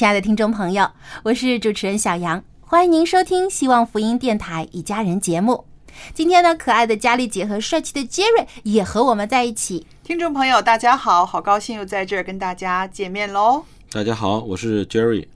[0.00, 0.90] 亲爱的听众朋友，
[1.24, 5.66] 我是主持人小杨，欢迎您收听希望福音电台一家人节目。
[6.14, 9.86] 今天呢，可爱的佳丽姐和帅气的杰瑞也和我们在一起。
[10.02, 13.66] 听众朋友，大家好，好高兴又在这儿跟大家见面喽。
[13.92, 15.26] 大家好，我是 Jerry。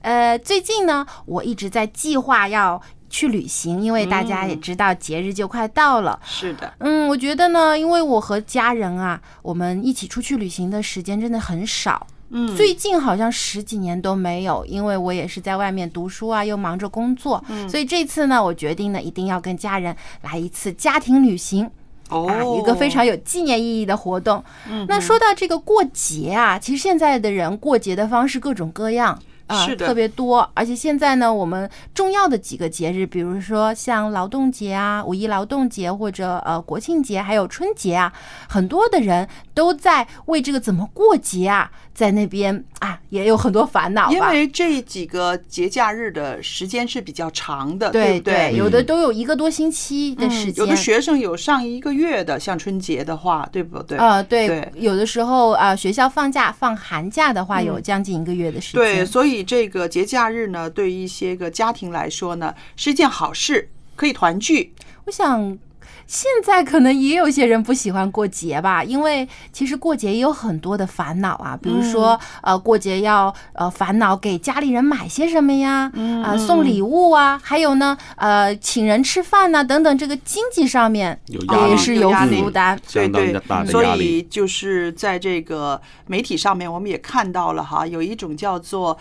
[0.00, 6.18] 呃，最近呢，我一直在计划要去旅行，因为大家也知道节日就快到了。
[6.24, 12.08] 是的，嗯，我觉得呢，因为我和家人啊，我们一起出去旅行的时间真的很少。
[12.30, 21.70] 嗯，最近好像十几年都没有，因为我也是在外面读书啊，又忙着工作，嗯所以这次呢，我决定呢，一定要跟家人来一次家庭旅行。
[22.10, 24.42] 哦啊，一个非常有纪念意义的活动。
[24.68, 29.18] 嗯那说到这个过节啊，其实现在的人过节的方式各种各样。
[29.46, 38.12] 啊，是的特别多，而且现在呢，我们重要的几个节日，比如说像劳动节啊、五一劳动节或者呃国庆节，还有春节啊，
[38.48, 44.10] 很多的人都在为这个怎么过节啊，在那边啊也有很多烦恼。
[44.10, 48.54] 因为这几个节假日的时间是比较长的，对不对？
[48.56, 53.98] 有的都有一个多星期的时间，嗯有的学生有上一个月的，像春节的话，对不对？
[53.98, 58.80] 呃，对，对有的时候啊、呃学校放假放寒假的话，嗯有将近一个月的时间。
[58.80, 64.74] 对，所以这个节假日呢，对于一些个家庭来说呢，是一件好事，可以团聚。
[65.06, 65.58] 我想。
[66.06, 75.90] 现在可能也有些人不喜欢过节吧，因为其实过节也有很多的烦恼啊，比如说、呃过节要呃烦恼给家里人买些什么呀，
[76.22, 82.78] 啊、送礼物啊，还有呢呃请人吃饭呐、等等，这个经济上面也是有负担。
[82.92, 84.20] 对相当对大的所以。
[84.24, 88.96] 就是在这个媒体上面，我们也看到了哈，有一种叫做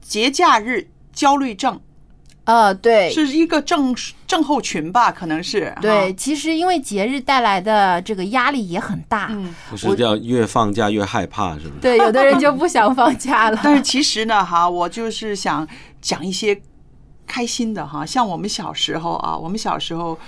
[0.00, 1.80] 节假日焦虑症，
[2.44, 3.94] 呃，对，是一个症
[4.26, 5.74] 症候群吧，可能是。
[5.80, 9.54] 对，哈，其实因为节日带来的这个压力也很大，嗯。
[9.70, 11.80] 不是叫越放假越害怕，是不是？
[11.80, 13.58] 对，有的人就不想放假了。
[13.62, 15.66] 但是其实呢，哈，我就是想
[16.00, 16.60] 讲一些
[17.26, 20.18] 开心的哈，像我们小时候啊，我们小时候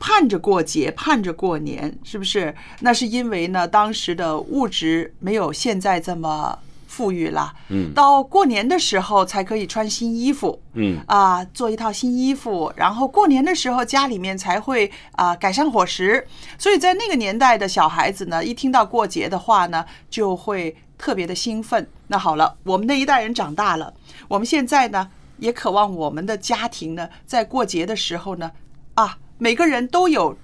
[0.00, 2.52] 盼着过节，盼着过年，是不是？
[2.80, 6.58] 那是因为呢，当时的物质没有现在这么
[6.92, 7.54] 富裕了。
[7.70, 10.60] 嗯到过年的时候才可以穿新衣服。
[10.74, 16.26] 嗯，啊，做一套新衣服，然后过年的时候家里面才会啊改善伙食，
[16.58, 21.88] 所以在那个年代的小孩子呢，一听到过节的话呢，就会特别的兴奋。
[22.08, 23.94] 那好了，我们那一代人长大了，
[24.28, 28.50] 我们现在呢也渴望我们的家庭呢，在过节的时候呢，
[28.94, 30.36] 啊，每个人都有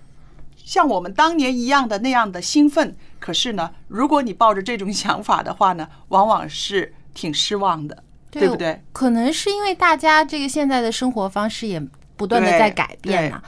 [0.56, 2.96] 像我们当年一样的那样的兴奋。
[3.28, 8.80] 可是呢，如果你抱着这种想法的话呢， 往往是挺失望的，对不对？？
[8.90, 11.78] 可能是因为大家这个现在的生活方式也
[12.16, 13.42] 不断的在改变啊。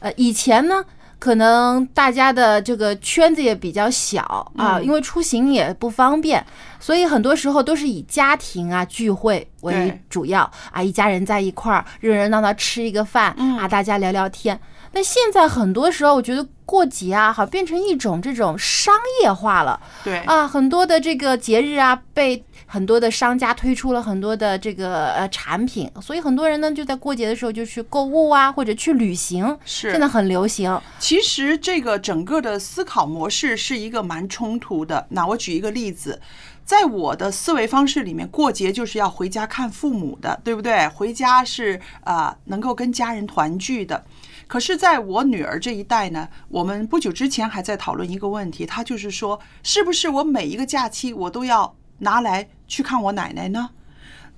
[0.00, 0.82] 呃，以前呢，
[1.18, 4.22] 可能大家的这个圈子也比较小
[4.56, 6.42] 啊，嗯因为出行也不方便，
[6.80, 14.58] 所以很多时候都是以家庭啊聚会为主要啊，一家人在一块儿热热闹闹吃一个饭嗯啊，大家聊聊天。
[14.96, 19.78] 但现在很多时候，我觉得过节啊，好变成一种这种商业化了。
[20.02, 30.80] 对啊，很多的这个节日啊，被很多的商家推出了很多的这个呃产品，所以很多人呢就在过节的时候就去购物啊，或者去旅行，是现在很流行。
[30.98, 35.06] 其实这个整个的思考模式是一个蛮冲突的。
[35.10, 36.18] 那我举一个例子，
[36.64, 40.88] 在我的思维方式里面，过节就是要回家看父母的，对不对？
[40.88, 44.02] 回家是啊、呃能够跟家人团聚的。
[44.48, 53.70] 可是，在我女儿这一代呢，我们不久之前还在讨论一个问题，她就是说，是不是我每一个假期我都要拿来去看我奶奶呢？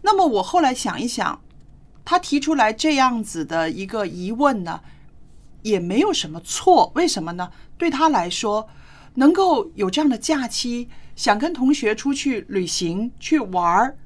[0.00, 1.40] 那么我后来想一想，
[2.06, 4.80] 她提出来这样子的一个疑问呢，
[5.62, 6.90] 也没有什么错。
[6.94, 7.50] 为什么呢？
[7.76, 8.66] 对她来说，
[9.14, 13.98] 能够有这样的假期，想跟同学出去旅行去玩儿，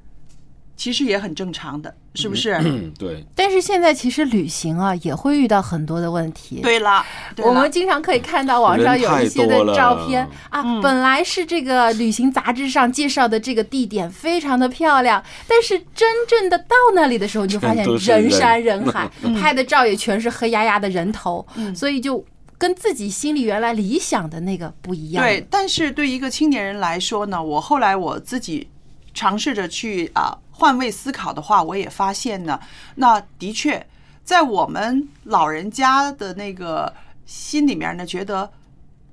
[0.75, 2.53] 其实也很正常的，是不是？
[2.63, 6.61] 嗯，对，但是现在其实旅行啊也会遇到很多的问题。
[6.61, 7.05] 对了，
[7.35, 7.49] 对了。
[7.49, 10.81] 我们经常可以看到网上有一些的照片啊，嗯。
[10.81, 19.09] 本来是这个旅行杂志上介绍的这个地点非常的漂亮，但是真正的到那里的时候，你就发现人山人海，
[19.39, 21.45] 拍的照也全是黑压压的人头，
[21.75, 22.23] 所以就
[22.57, 25.23] 跟自己心里原来理想的那个不一样。
[25.23, 28.67] 对，，但是对一个青年人来说呢，我后来我自己
[29.13, 32.59] 尝试着去啊换位思考的话，我也发现呢，
[32.95, 33.85] 那的确
[34.23, 36.93] 在我们老人家的那个
[37.25, 38.53] 心里面呢，觉得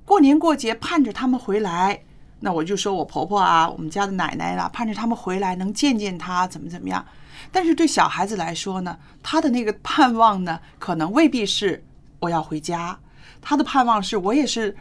[0.05, 2.03] 过年过节盼着他们回来。
[2.43, 7.05] 那我就说我婆婆啊，我们家的奶奶啦，盼着他们回来能见见她，怎么怎么样。
[7.51, 11.83] 但是对小孩子来说呢，他的那个盼望呢，可能未必是
[12.19, 12.97] 我要回家，
[13.41, 14.75] 他的盼望是我也是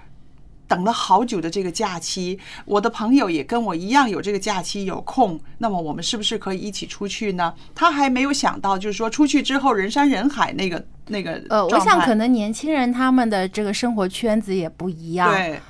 [0.71, 7.53] 等了好久的这个假期，我的朋友也跟我一样有这个假期有空，那么我们是不是可以一起出去呢？
[7.75, 15.29] 他还没有想到，就是说出去之后人山人海那个那个呃，我想可能年轻人他们的这个生活圈子也不一样。
[15.33, 15.61] 对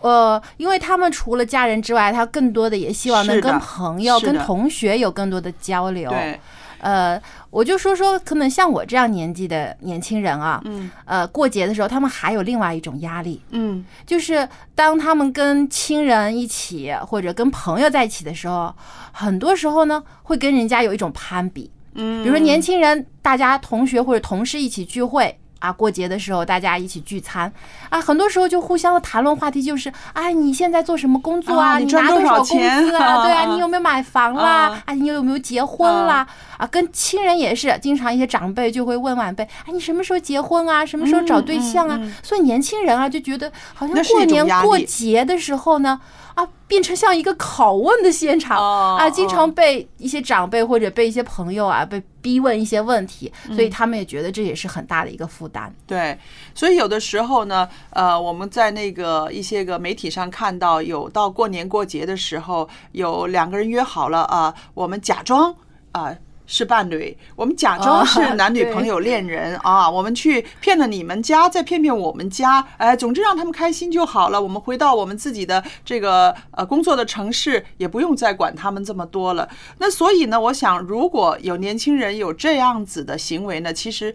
[0.00, 6.10] 呃，因为他们除了家人之外，他更多的也希望能跟朋友、跟同学有更多的交流。
[6.10, 6.38] 对，
[6.84, 10.90] 呃，我就说说，可能像我这样年纪的年轻人啊，嗯。
[11.06, 13.82] 呃，过节的时候，他们还有另外一种压力，嗯。
[14.06, 18.74] 就是当他们跟亲人一起或者跟朋友在一起的时候，
[19.12, 21.70] 很多时候呢，会跟人家有一种攀比。
[21.94, 27.50] 嗯，比如说年轻人，大家同学或者同事一起聚会啊，过节的时候大家一起聚餐
[27.88, 33.24] 啊，很多时候就互相的谈论话题就是，哎，你现在做什么工作啊你赚多少工资啊？
[33.24, 34.82] 对啊，啊你有没有买房啦啊？
[34.84, 36.26] 啊，你有没有结婚啦？
[36.58, 40.84] 啊，跟亲人也是，经常一些长辈就会问晚辈，哎，你什么时候结婚啊？
[40.84, 41.96] 什么时候找对象啊？
[41.96, 45.98] 嗯嗯嗯所以年轻人啊就觉得好像过年过节的时候呢，
[46.34, 55.72] 啊，变成像一个拷问的现场哦啊，经哦常被一些长辈或者被一些朋友啊被逼问一些问题，所嗯以他们也觉得这也是很大的一个负担。
[55.86, 56.18] 对，
[56.54, 65.54] 所以有的时候呢，呃，我们在那个一些个媒体上看到，有到过年过节的时候，有两个人约好了啊、我们假装
[65.92, 66.14] 啊。
[66.46, 74.40] 是伴侣，我们假装是 男女朋友、恋人啊，我们去骗了你们家，再骗骗我们家，哎，总之让他们开心就好了。
[74.40, 79.48] 我们回到我们自己的这个呃工作的城市，也不用再管他们这么多了。
[79.78, 84.14] 那所以呢，我想如果有年轻人有这样子的行为呢，其实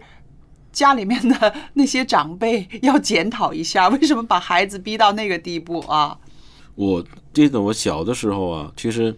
[0.72, 6.16] 家里面的那些长辈要检讨一下， 为什么把孩子逼到那个地步啊？
[6.76, 7.04] 我
[7.34, 9.14] 记得我小的时候啊，其实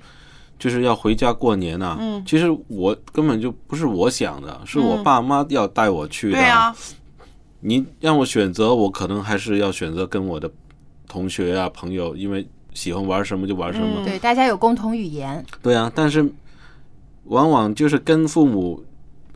[0.62, 6.38] 就是要回家过年呐、嗯其实我根本就不是我想的，是我嗯爸妈要带我去的。
[6.38, 6.72] 对啊，
[7.58, 10.48] 你让我选择，我可能还是要选择跟我的
[11.08, 13.88] 同学啊、朋友，因为喜欢玩什么就玩什么。
[13.96, 16.24] 嗯对，大家有共同语言，对啊，但是
[17.24, 18.84] 往往就是跟父母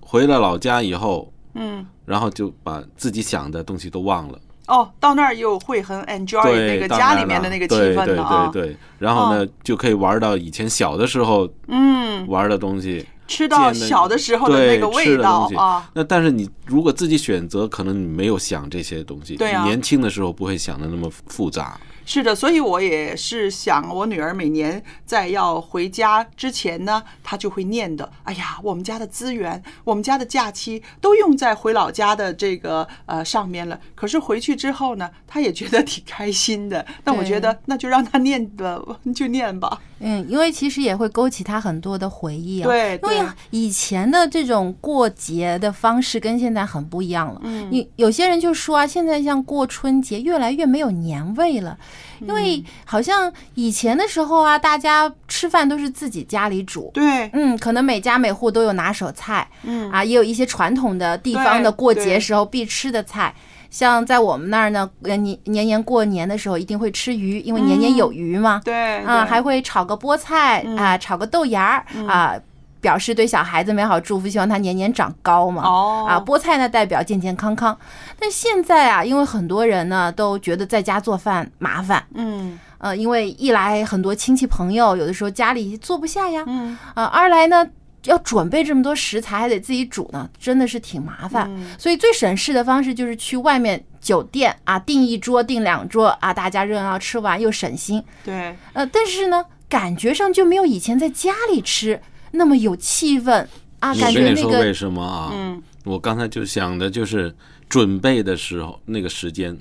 [0.00, 4.38] 回了老家以后，嗯，然后就把自己想的东西都忘了。
[4.66, 8.50] 哦，到那儿又会很 enjoy，那个家里面的那个气对对氛的啊。
[8.52, 13.06] 对对，然后呢，就可以玩到以前小的时候嗯，玩的东西。
[13.28, 15.90] 吃到小的时候的那个味道啊。
[15.94, 19.34] 那但是你如果自己选择，可能你没有想这些东西。
[19.34, 21.76] 对啊你年轻的时候不会想的那么复杂。
[22.08, 28.08] 是的，所以我也是想，我女儿每年在要回家之前呢，她就会念的。
[28.22, 33.78] 哎呀，我们家的资源，我们家的假期都用在回老家的这个呃上面了。
[33.96, 36.86] 可是回去之后呢，她也觉得挺开心的。
[37.02, 38.80] 那我觉得那就让她念吧，
[39.12, 39.82] 就念吧。
[40.00, 42.66] 嗯，因为其实也会勾起他很多的回忆啊。
[42.66, 47.40] 对因为以前的这种过节的方式跟现在很不一样了。
[47.44, 51.78] 嗯你有些人就说啊，现在像过春节越来越没有年味了，
[52.20, 56.90] 因为好像以前的时候啊，大家吃饭都是自己家里煮。
[56.92, 63.34] 对，嗯，可能每家每户都有拿手菜，嗯啊，也有一些传统的地方的过节时候必吃的菜。
[63.70, 68.60] 像在我们那儿呢，呃年年年过年的时候一定会吃鱼，因为年年有余嘛。
[68.64, 72.34] 对啊，对还会炒个菠菜嗯啊，炒个豆芽儿啊，
[72.80, 75.62] 表示对小孩子美好祝福，希望他年年长高嘛。
[75.64, 77.76] 哦啊，菠菜呢代表健健康康。
[78.18, 87.66] 但现在啊，因为很多人呢都觉得在家做饭麻烦嗯呃，因为一来很多亲戚朋友，有的时候家里坐不下呀，嗯啊，二来呢。
[88.06, 91.46] 要准备这么多食材，还得自己煮呢，真的是挺麻烦。
[91.48, 98.02] 嗯所以最省事的方式就是去外面酒店啊，订一桌、订两桌啊，大家热闹吃完又省心。
[98.24, 102.00] 对，呃，但是呢，感觉上就没有以前在家里吃
[102.32, 103.46] 那么有气氛
[103.80, 105.30] 啊，我感跟你说为觉那个什么啊？
[105.32, 107.34] 嗯，我刚才就想的就是
[107.68, 109.56] 准备的时候那个时间，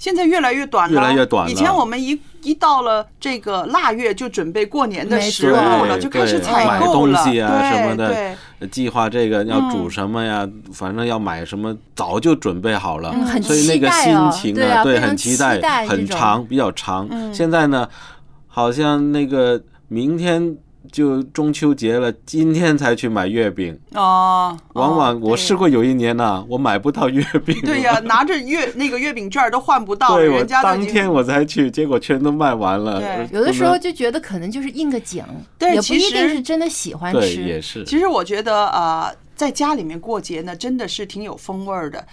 [0.00, 1.52] 现在越来越短了，越来越短了。
[1.52, 17.06] 以前我们一一到了这个腊月就准备过年的没食物了，对就开始对采买购了，东西啊对什么的计划这个要煮嗯什么呀，反正要买什么，早就准备好了，嗯所以那个期待哦心情啊，对很期期待很长，比较长。
[17.10, 17.32] 嗯。
[17.34, 17.86] 现在呢，
[18.48, 20.56] 好像那个明天
[20.90, 32.98] 就中秋节了，今天才去买月饼，哦，往往我试过有一年呢、我买不到月饼，对呀、 拿着月那个月饼券都换不到，对我人家当天我才去，结果全都卖完了。
[32.98, 37.42] 对呃有的时候就觉得可能就是应个景，也不对其一定实是真的喜欢对吃。
[37.42, 42.04] 也是，其实我觉得呃，在家里面过节呢，真的是挺有风味儿的。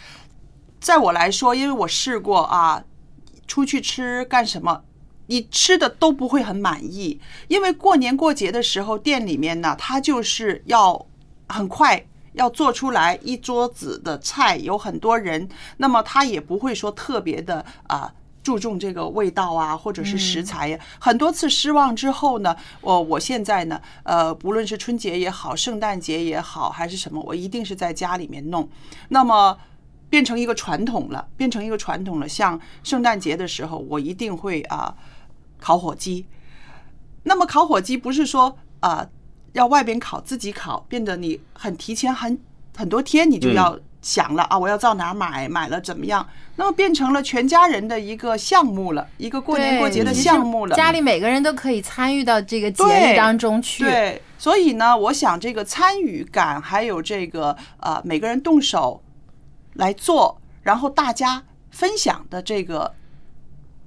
[0.80, 2.84] 在我来说，因为我试过啊，
[3.48, 4.82] 出去吃干什么，
[5.28, 11.06] 你吃的都不会很满意，因为过年过节的时候，店里面呢，他就是要
[11.48, 12.06] 很快。
[12.34, 20.80] 要做出来一桌子的菜，有很多人，那么他也不会说特别的啊、注重这个味道啊，或者是食材呀。
[21.00, 28.70] 很多次失望之后呢，我我现在呢，呃，不论是春节也好，圣诞节也好，还是什么，我一定是在家里面弄。
[29.10, 29.58] 那么
[30.08, 32.30] 变成一个传统了，变成一个传统了。
[32.30, 34.94] 像圣诞节的时候，我一定会啊、
[35.60, 36.26] 烤火鸡。
[37.24, 39.08] 那么烤火鸡不是说啊、
[39.54, 42.40] 要外边烤自己烤，变得你很提前很
[42.76, 46.26] 很多天你就要想了、啊，我要到哪儿买，买了怎么样？
[46.56, 50.76] 那么变成了全家人的一个项目了，一个过年过节的项目了。
[50.76, 53.84] 家里每个人都可以参与到这个节对日当中去。
[53.84, 59.02] 对，所以呢，我想这个参与感，还有这个呃每个人动手
[59.74, 62.94] 来做，然后大家分享的这个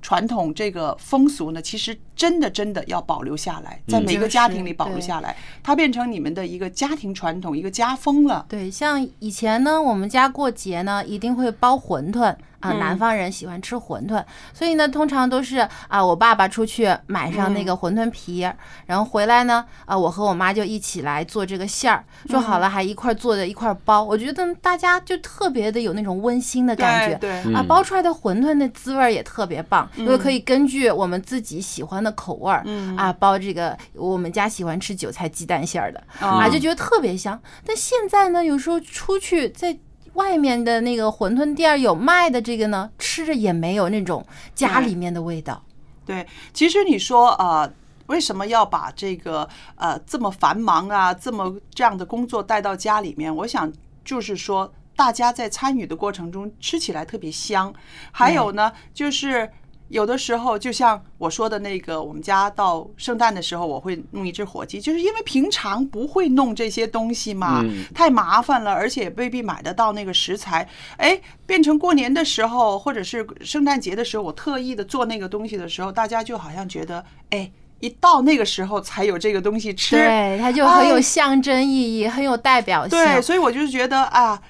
[0.02, 8.44] 传统这个风俗呢，其实真的真的要保留下来，在每个家庭里保留下来，它变成你们的一个家庭传统，一个家风了。
[8.46, 12.24] 对，像以前呢，我们家过节呢，一定会包馄饨
[12.60, 12.78] 啊，嗯。
[12.78, 14.22] 南方人喜欢吃馄饨，
[14.52, 18.46] 所以呢，通常都是啊，我爸爸出去买上嗯那个馄饨皮，
[18.84, 27.16] 然后回来呢，啊，我和我妈就一起来做这个馅儿，做好嗯了还一块儿做的一块儿包，我觉得大家就特别的有那种温馨的感觉。
[27.16, 27.54] 对嗯。
[27.54, 37.40] 啊，包出来的馄饨那滋味儿也特别棒，因为可以根据我们自己喜欢的口味儿，嗯啊，包这个我们家喜欢吃韭菜鸡蛋馅儿的，啊啊，就觉得特别香。
[37.64, 39.78] 但现在呢，有时候出去在
[40.14, 45.62] 外面的那个馄饨店有卖的这个呢，吃着也没有那种家里面的味道。
[46.04, 47.72] 对，其实你说呃，
[48.06, 53.34] 为什么要把这个呃这么繁忙啊，这么这样的工作带到家里面？
[53.34, 53.72] 我想
[54.04, 57.72] 就是说，大家在参与的过程中吃起来特别香。
[58.10, 59.50] 还有呢，就是。
[59.90, 70.66] 有的时候，就像我说的那个，我们家到圣诞的时候，我会弄一只火鸡，就是因为平常不会弄这些东西嘛，嗯太麻烦了，而且也未必买得到那个食材。
[70.96, 79.96] 哎，变成过年的时候，或者是圣诞节的时候，我特意的做那个东西的时候，大家就好像觉得，哎，一到那个时候才有这个东西吃。
[79.96, 82.96] 对，它就很有哎象征意义，很有代表性。
[82.96, 84.40] 对，所以我就是觉得啊，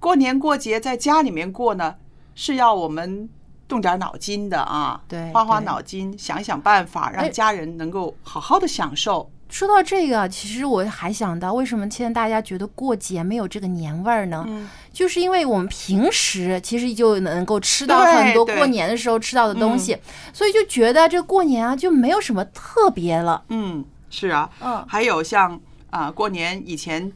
[0.00, 1.94] 过年过节在家里面过呢，
[2.34, 3.28] 是要我们
[3.68, 9.30] 动点脑筋的啊，对花花脑筋，想想办法，让哎家人能够好好的享受。
[9.48, 14.44] 说到这个，其实我还想到，为什么现在大家觉得过节没有这个年味儿呢？
[14.48, 19.96] 嗯就是因为我们平时其实就能够吃到很多过年的时候吃到的东西，
[20.32, 23.44] 所以就觉得这过年啊就没有什么特别了。
[23.50, 27.12] 嗯，是啊，嗯还有像啊、过年以前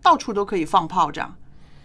[0.00, 1.34] 到处都可以放炮仗，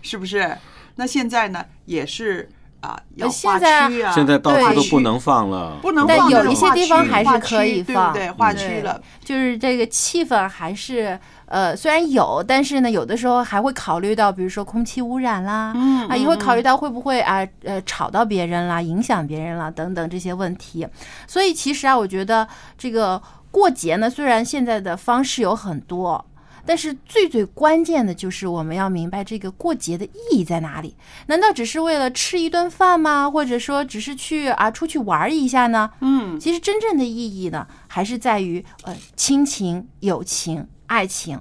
[0.01, 0.57] 是不是？
[0.95, 2.49] 那现在呢，也是
[2.81, 8.31] 啊、要呃现划在区啊，现在到对处都不能放了，不能放但，有一些地方还是可以放对对？
[8.31, 20.88] 划区对了，就是这个气氛还是呃，虽然有，但是呢，有的时候还会考虑到，比如说空气污染啦，嗯啊，也会考虑到会不会啊呃吵到别人啦，影响别人啦等等这些问题。
[21.27, 23.21] 所以其实啊，我觉得这个
[23.51, 26.24] 过节呢，虽然现在的方式有很多。
[26.69, 30.95] 但是最最关键的就是我们要明白这个过节的意义在哪里？
[31.25, 33.27] 难道只是为了吃一顿饭吗？
[33.27, 35.89] 或者说只是去啊出去玩一下呢？
[36.01, 41.39] 嗯，其实真正的意义呢，还是在于呃亲情、友情、爱情，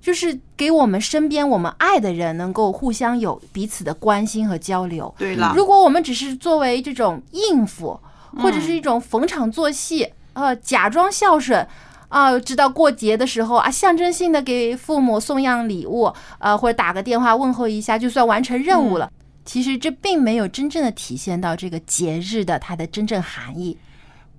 [0.00, 5.14] 就是给我们身边我们爱的人能够互相有彼此的关心和交流。
[5.16, 8.00] 对了，如果我们只是作为这种应付，
[8.36, 11.64] 或者是一种逢场作戏，呃，假装孝顺。
[12.08, 19.10] 啊，知道过节的时候啊，象征性的给父母送样礼物，呃，或者打个电话问候一下，就算完成任务了。
[19.44, 23.76] 其实这并没有真正的体现到这个节日的它的真正含义。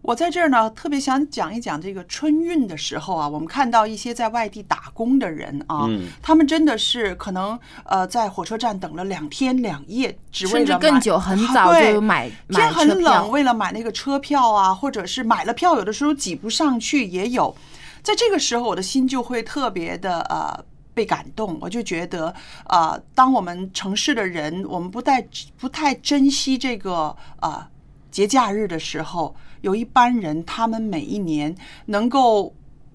[0.01, 13.29] 我在这儿呢，特别想讲一讲这个春运的时候啊，我们看到一些在外地打工的人啊，嗯他们真的是可能呃在火车站等了两天两夜，只为甚至更久，很早就买买天很冷，。
[13.29, 17.53] 为了买那个车票啊，或者是买了票，有的时候挤不上去也有。
[18.01, 20.63] 在这个时候，我的心就会特别的呃
[20.93, 21.57] 被感动。
[21.59, 22.33] 我就觉得，
[22.69, 25.21] 呃，当我们城市的人，我们不太
[25.57, 27.67] 不太珍惜这个呃
[28.09, 32.53] 节假日的时候，有一班人，他们每一年能够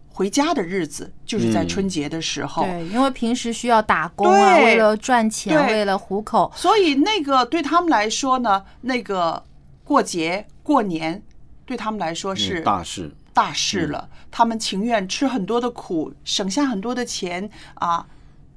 [0.09, 2.65] 回家的日子，就是在嗯春节的时候。
[2.65, 9.43] 对，因为平时需要打工啊，为了赚钱，为了糊口，所以那个对他们来说呢，那个
[9.85, 11.23] 过节过年
[11.65, 13.11] 对他们来说是嗯大事。
[13.35, 14.07] 大事了。
[14.31, 18.07] 他们情愿吃很多的苦，省下很多的钱啊，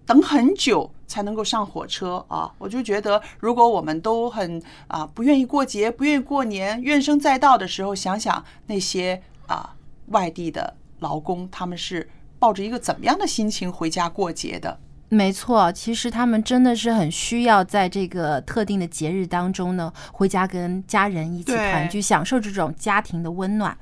[0.06, 2.52] 等很久才能够上火车啊。
[2.58, 9.76] 我就觉得，如果我们都很啊不愿意过节，不愿意过年，怨声载道的时候，想想那些啊
[10.08, 14.80] 外地的劳工，他们是抱着一个怎么样的心情回家过节的？
[15.10, 23.78] 没错，其实他们真的是很需要在这个特定的节日当中呢，回家跟家人一起团聚，享受这种家庭的温暖。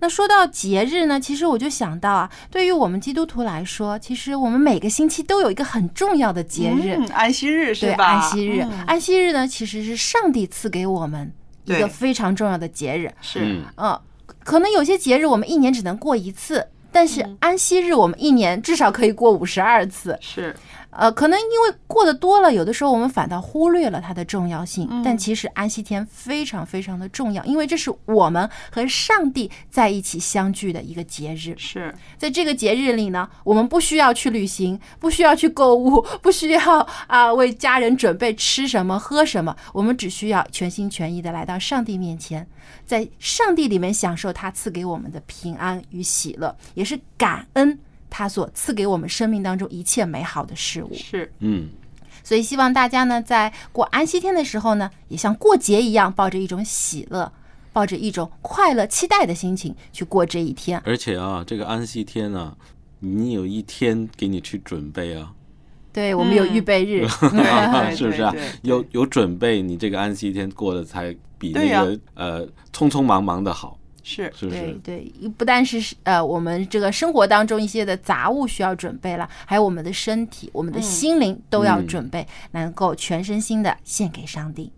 [0.00, 8.04] 那说到节日呢，其实我就想到啊，对于我们基督徒来说，其实我们每个星期都有一个很重要的节日，嗯，安息日是对，吧？
[8.04, 8.62] 安息日。
[8.62, 11.32] 嗯安息日呢，其实是上帝赐给我们
[11.64, 13.12] 一个非常重要的节日。
[13.20, 14.00] 是嗯，嗯，
[14.44, 20.16] 可能有些节日我们一年只能过一次，但是安息日我们一年至少可以过五十二次。
[20.20, 20.54] 是，
[20.90, 24.88] 呃，可能因为过得多了，有的时候我们反倒忽略了它的重要性。
[25.04, 31.54] 但其实安息天非常非常的重要，因为这是我们和上帝在一起相聚的一个节日。
[31.58, 42.46] 是在这个节日里呢，我们不需要去旅行，不需要去购物，不需要啊、为家人准备吃什么喝什么，我们只需要全心全意的来到上帝面前，
[42.86, 47.78] 在上帝里面享受他赐给我们的平安与喜乐，也是感恩
[48.10, 50.92] 他所赐给我们生命当中一切美好的事物。
[50.94, 51.68] 是，嗯，
[52.22, 57.32] 所以希望大家呢，在过安息天的时候呢，也像过节一样，抱着一种喜乐，
[57.72, 60.80] 抱着一种快乐、期待的心情去过这一天。
[60.84, 62.56] 而且啊，这个安息天啊，
[63.00, 65.32] 你有一天给你去准备啊，
[65.92, 68.34] 对我们有预备日，对 是不是啊？
[68.62, 73.77] 有有准备，你这个安息天过得才比那个呃匆匆忙忙的好，
[74.08, 74.48] 是是？
[74.48, 84.72] 对对，不但是呃我们这个生活当中一些的杂物需要准备了，还有我们的身体、我们的心灵都要嗯准备，能够全身心的献给上帝。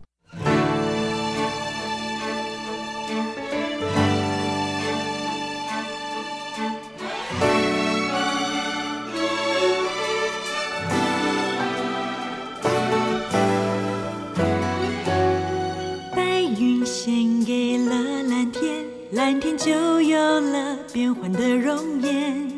[19.31, 22.51] 蓝天就有了变幻的容颜；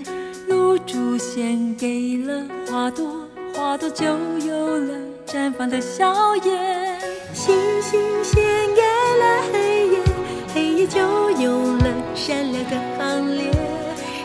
[0.49, 3.15] 露珠献给了花朵，
[3.55, 4.95] 花朵就有了
[5.27, 6.99] 绽放的笑颜；
[7.35, 8.43] 星星献
[8.75, 8.81] 给
[9.21, 9.99] 了黑夜，
[10.55, 10.99] 黑夜就
[11.33, 13.51] 有了闪亮的行列；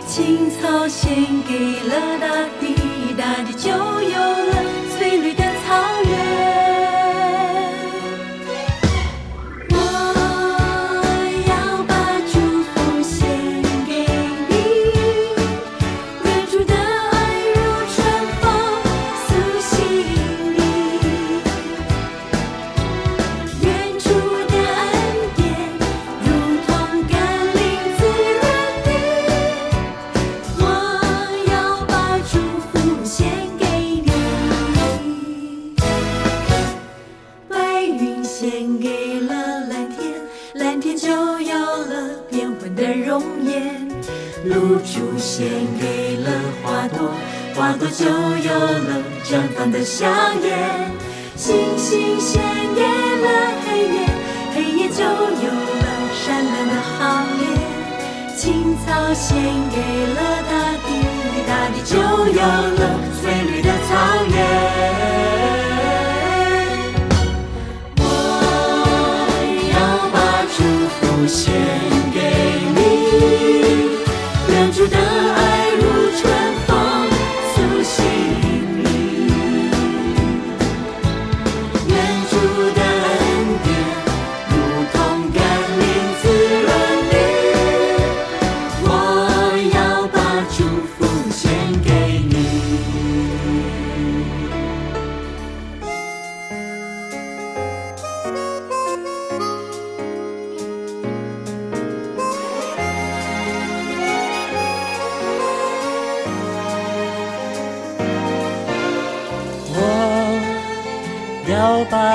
[0.07, 1.13] 青草献
[1.45, 2.27] 给了大
[2.61, 4.66] 地，大地就有了
[45.37, 45.47] 献
[45.79, 46.31] 给了
[46.63, 47.13] 花朵，
[47.53, 50.07] 花朵就有了绽放的笑
[50.41, 50.89] 颜；
[51.35, 52.41] 星星献
[52.73, 54.09] 给了黑夜，
[54.55, 57.45] 黑夜就有了闪亮的行列；
[58.35, 59.37] 青草献
[59.69, 60.19] 给了
[60.49, 60.53] 大
[60.87, 60.89] 地，
[61.45, 65.06] 大地就有了翠绿的草原。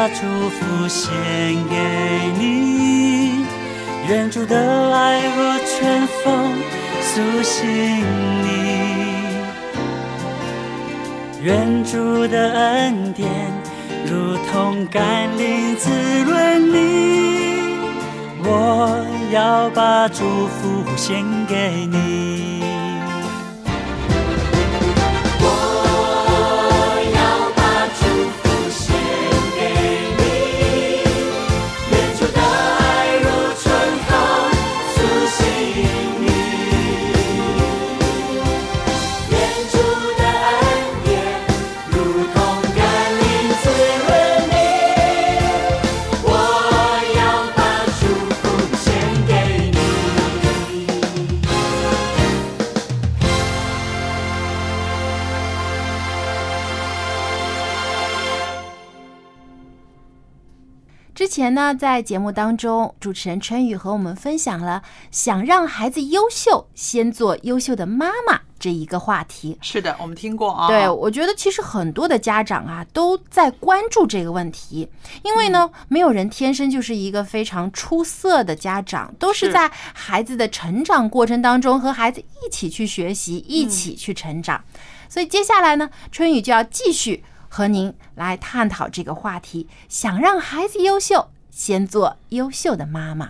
[0.03, 1.13] 把祝福献
[1.71, 1.77] 给
[2.37, 3.47] 你，
[4.09, 6.53] 愿主的爱如春风
[7.01, 7.65] 苏醒
[8.43, 8.49] 你，
[11.41, 13.31] 愿主的恩典
[14.05, 15.89] 如同甘霖滋
[16.25, 17.77] 润你，
[18.43, 22.22] 我要把祝福献给你。
[61.43, 69.59] 前呢，在节目当中，主持人春雨和我们分享了想让孩子优秀，先做优秀的妈妈这一个话题。
[69.61, 70.69] 是的，我们听过啊。
[70.69, 74.89] 对，我觉得其实很多的家长啊都在关注这个问题，
[75.25, 84.63] 因为呢，没有人天生就是一个非常出色的家长，都是是在孩子的成长过程当中和孩子一起去学习，一起去成长。
[85.09, 93.29] 所以接下来呢，春雨就要继续和您来探讨这个话题：想让孩子优秀，先做优秀的妈妈。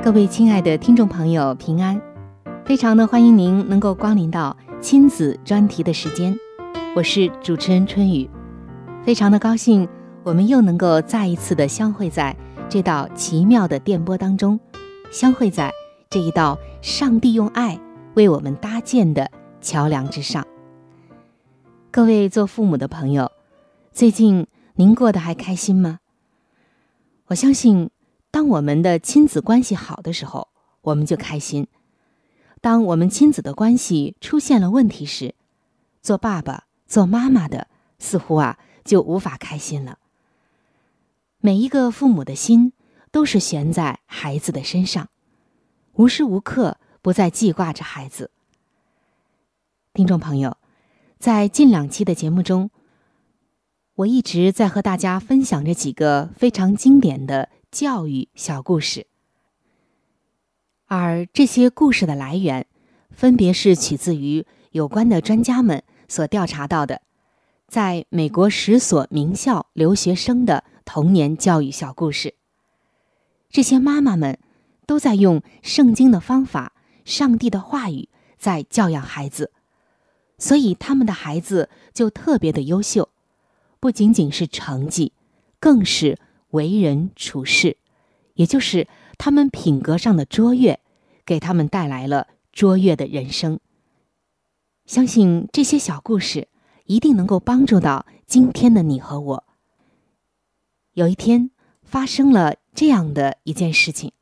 [0.00, 2.00] 各位亲爱的听众朋友，平安！
[2.64, 6.38] 非常的欢迎您能够光临到亲子专题的时间，
[6.96, 8.28] 我是主持人春雨，
[9.04, 9.88] 非常的高兴
[10.24, 12.34] 我们又能够再一次的相会在
[12.68, 14.58] 这道奇妙的电波当中，
[15.12, 15.72] 相会在
[16.10, 17.78] 这一道上帝用爱
[18.14, 20.46] 为我们搭建的桥梁之上。
[21.90, 23.30] 各位做父母的朋友，
[23.92, 26.00] 最近您过得还开心吗？
[27.26, 27.90] 我相信。
[28.30, 30.48] 当我们的亲子关系好的时候，
[30.82, 31.64] 我们就开心；
[32.60, 35.34] 当我们亲子的关系出现了问题时，
[36.02, 37.68] 做爸爸、做妈妈的
[38.00, 39.98] 似乎啊就无法开心了。
[41.40, 42.72] 每一个父母的心
[43.12, 45.08] 都是悬在孩子的身上，
[45.92, 48.32] 无时无刻不在记挂着孩子。
[49.92, 50.56] 听众朋友，
[51.20, 52.70] 在近两期的节目中，
[53.94, 57.50] 我一直在和大家分享着几个非常经典的。
[57.70, 59.06] 教育小故事，
[60.86, 62.66] 而这些故事的来源，
[63.10, 67.02] 分别是取自于有关的专家们所调查到的，
[67.68, 72.34] 在美国十所名校留学生的童年教育小故事。
[73.50, 74.38] 这些妈妈们
[74.86, 76.72] 都在用圣经的方法、
[77.04, 79.52] 上帝的话语在教养孩子，
[80.38, 83.08] 所以他们的孩子就特别的优秀，
[83.78, 85.12] 不仅仅是成绩，
[85.60, 86.18] 更是。
[86.52, 87.76] 为人处事，
[88.32, 90.80] 也就是他们品格上的卓越，
[91.26, 93.60] 给他们带来了卓越的人生。
[94.88, 96.48] 相信这些小故事
[96.86, 99.44] 一定能够帮助到今天的你和我。
[100.94, 101.50] 有一天
[101.82, 104.12] 发生了这样的一件事情：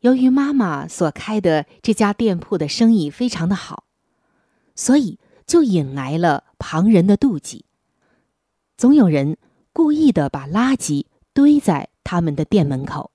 [0.00, 3.84] 由于妈妈所开的这家店铺的生意非常的好，
[4.74, 7.64] 所以就引来了旁人的妒忌，
[8.76, 9.38] 总有人。
[9.72, 13.10] 故意的把垃圾堆在他们的店门口。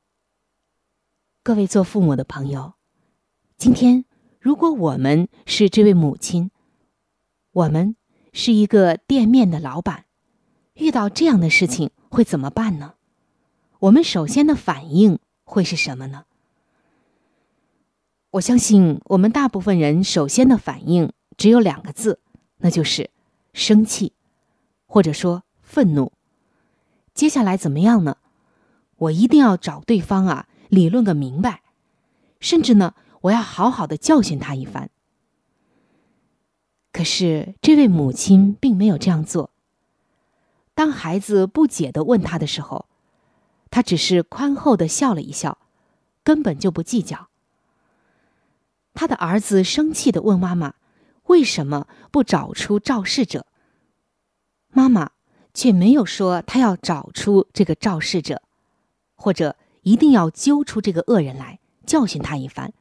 [1.41, 2.73] 各位做父母的朋友，
[3.57, 4.05] 今天
[4.41, 6.49] 如果我们是这位母亲，
[7.51, 7.95] 我们
[8.33, 10.05] 是一个店面的老板，
[10.73, 12.95] 遇到这样的事情会怎么办呢？
[13.77, 16.25] 我们首先的反应会是什么呢？
[18.31, 22.19] 我相信我们大部分人首先的反应只有两个字，
[22.57, 23.11] 那就是
[23.53, 24.13] 生气，
[24.87, 26.11] 或者说愤怒。
[27.13, 28.17] 接下来怎么样呢？
[28.97, 31.61] 我一定要找对方啊，理论个明白，
[32.39, 34.89] 甚至呢，我要好好的教训他一番。
[36.91, 39.51] 可是这位母亲并没有这样做。
[40.73, 42.85] 当孩子不解的问他的时候，
[43.69, 45.57] 他只是宽厚的笑了一笑，
[46.23, 47.29] 根本就不计较。
[48.93, 50.73] 他的儿子生气的问妈妈
[51.27, 53.45] ：“为什么不找出肇事者？”
[54.69, 55.11] 妈妈。
[55.53, 58.41] 却没有说他要找出这个肇事者，
[59.15, 62.71] 或者一定要揪出这个恶人来教训他一番，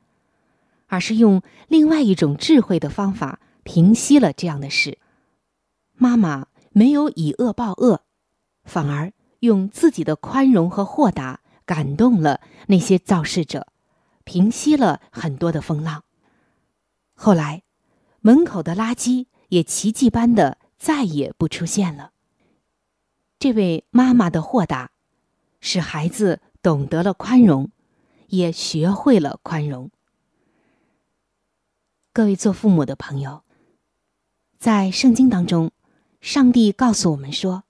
[0.91, 4.99] 而是用另外一种智慧的方法平息了这样的事。
[5.95, 8.03] 妈妈没有以恶报恶，
[8.65, 13.69] 反而用自己的宽容和豁达感动了那些造事者，
[14.25, 16.03] 平息了很多的风浪。
[17.15, 17.63] 后来，
[18.21, 22.11] 门口的垃圾也奇迹般的再也不出现了。
[23.39, 24.91] 这位妈妈的豁达，
[25.61, 27.71] 使孩子懂得了宽容，
[28.27, 29.91] 也学会了宽容。
[32.21, 33.45] 各位做父母的朋友，
[34.59, 35.71] 在圣经当中，
[36.21, 37.65] 上帝告诉我们说，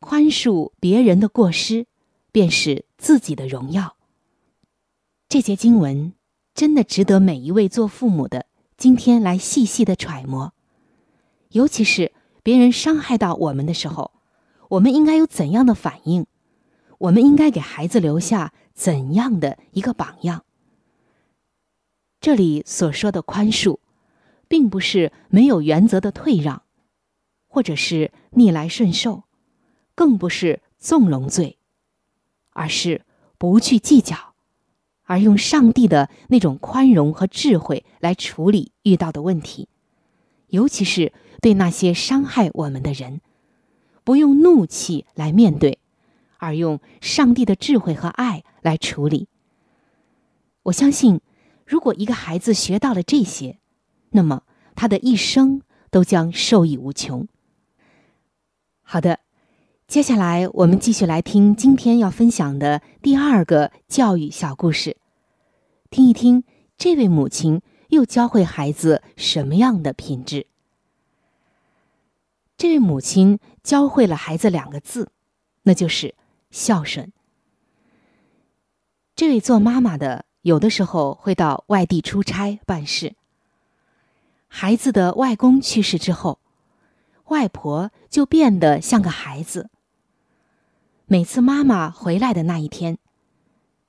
[0.00, 1.86] 宽恕别人的过失，
[2.32, 3.94] 便是自己的荣耀。
[5.28, 6.12] 这节经文
[6.56, 10.52] 真的值得每一位做父母的今天来细细的揣摩，
[11.50, 12.10] 尤其是
[12.42, 14.10] 别人伤害到我们的时候，
[14.70, 16.26] 我们应该有怎样的反应？
[16.98, 20.42] 我们应该给孩子留下怎样的一个榜样？
[22.20, 23.78] 这里所说的宽恕，
[24.48, 26.62] 并不是没有原则的退让，
[27.46, 29.22] 或者是逆来顺受，
[29.94, 31.58] 更不是纵容罪，
[32.50, 33.02] 而是
[33.38, 34.34] 不去计较，
[35.04, 39.68] 而用上帝的那种宽容和智慧来处理遇到的问题，
[40.48, 43.20] 尤其是对那些伤害我们的人，
[44.02, 45.78] 不用怒气来面对，
[46.38, 49.28] 而用上帝的智慧和爱来处理。
[50.64, 51.20] 我相信。
[51.68, 53.58] 如果一个孩子学到了这些，
[54.12, 54.42] 那么
[54.74, 57.28] 他的一生都将受益无穷。
[58.80, 59.20] 好的，
[59.86, 64.96] 接下来我们继续来听今天要分享的第二个教育小故事，
[65.90, 66.42] 听一听
[66.78, 70.46] 这位母亲又教会孩子什么样的品质。
[72.56, 75.12] 这位母亲教会了孩子两个字，
[75.64, 76.14] 那就是
[76.50, 77.12] 孝顺。
[79.14, 80.24] 这位做妈妈的。
[80.42, 83.14] 有的时候会到外地出差办事。
[84.46, 86.38] 孩子的外公去世之后，
[87.26, 89.68] 外婆就变得像个孩子。
[91.06, 92.98] 每次妈妈回来的那一天，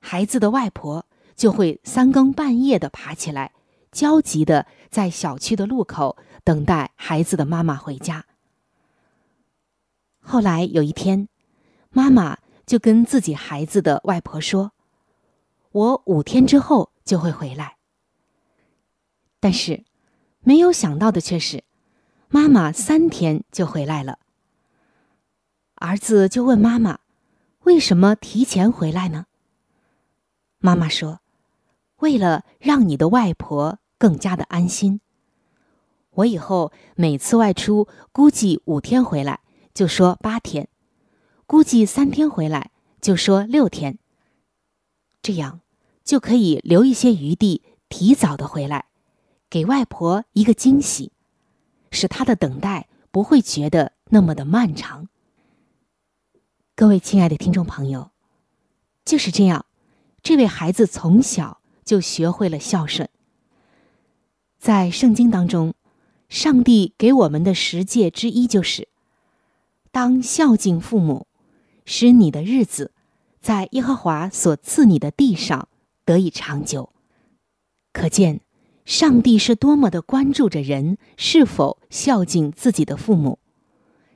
[0.00, 3.52] 孩子的外婆就会三更半夜的爬起来，
[3.92, 8.26] 焦急的在小区的路口等待孩子的妈妈回家。
[10.20, 11.28] 后来有一天，
[11.90, 14.72] 妈妈就跟自己孩子的外婆说。
[15.72, 17.76] 我五天之后就会回来，
[19.38, 19.84] 但是
[20.40, 21.62] 没有想到的却是，
[22.28, 24.18] 妈妈三天就回来了。
[25.76, 26.98] 儿子就问妈妈
[27.62, 29.26] ：“为什么提前回来呢？”
[30.58, 31.20] 妈妈说
[32.02, 35.00] ：“为了让你的外婆更加的安心。
[36.10, 39.38] 我以后每次外出，估计五天回来
[39.72, 40.68] 就说八天，
[41.46, 43.98] 估计三天回来就说六天。”
[45.22, 45.60] 这样
[46.04, 48.86] 就可以留一些余地，提早的回来，
[49.48, 51.12] 给外婆一个惊喜，
[51.90, 55.08] 使她的等待不会觉得那么的漫长。
[56.74, 58.10] 各位亲爱的听众朋友，
[59.04, 59.66] 就是这样，
[60.22, 63.08] 这位孩子从小就学会了孝顺。
[64.58, 65.74] 在圣经当中，
[66.28, 68.88] 上帝给我们的十诫之一就是：
[69.90, 71.26] 当孝敬父母，
[71.84, 72.92] 使你的日子。
[73.40, 75.68] 在耶和华所赐你的地上
[76.04, 76.90] 得以长久，
[77.92, 78.40] 可见
[78.84, 83.38] 上帝是多么的关注着人是否孝敬自己的父母，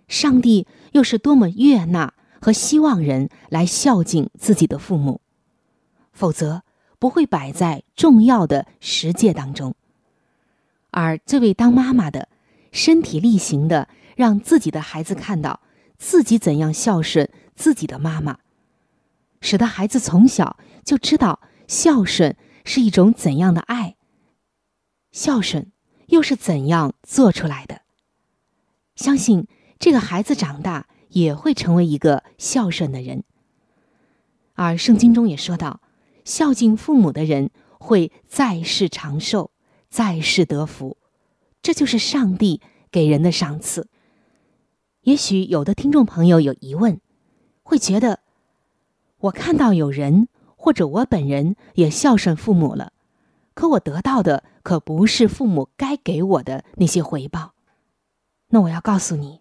[0.08, 5.22] 上帝又是多么悦纳和希望人来孝敬自己的父母，
[6.12, 6.62] 否则
[6.98, 9.74] 不会摆在重要的十诫当中。
[10.90, 12.28] 而这位当妈妈的，
[12.72, 15.60] 身体力行的让自己的孩子看到
[15.96, 18.38] 自己怎样孝顺自己的妈妈。
[19.44, 23.94] 使得孩子从小就知道孝顺是一种怎样的爱，
[25.12, 25.70] 孝顺
[26.06, 27.82] 又是怎样做出来的。
[28.96, 29.46] 相信
[29.78, 33.22] 这个孩子长大也会成为一个孝顺的人。
[34.54, 35.82] 而圣经中也说到，
[36.24, 39.50] 孝敬父母的人会在世长寿，
[39.90, 40.96] 在世得福，
[41.60, 43.90] 这就是上帝给人的赏赐。
[45.02, 46.98] 也许有的听众朋友有疑问，
[47.62, 48.23] 会觉得。
[49.24, 52.92] 我看到有人或者我本人也孝顺父母了，
[53.54, 57.54] 可我得到的可不是父母该给我的那些回报。
[58.48, 59.40] 那我要告诉你，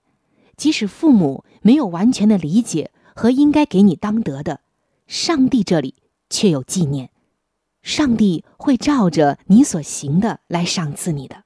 [0.56, 4.62] 即使父母没有完全的理解和应该给你当得的，
[5.06, 5.96] 上帝这里
[6.30, 7.10] 却有纪念，
[7.82, 11.44] 上帝会照着你所行的来赏赐你的，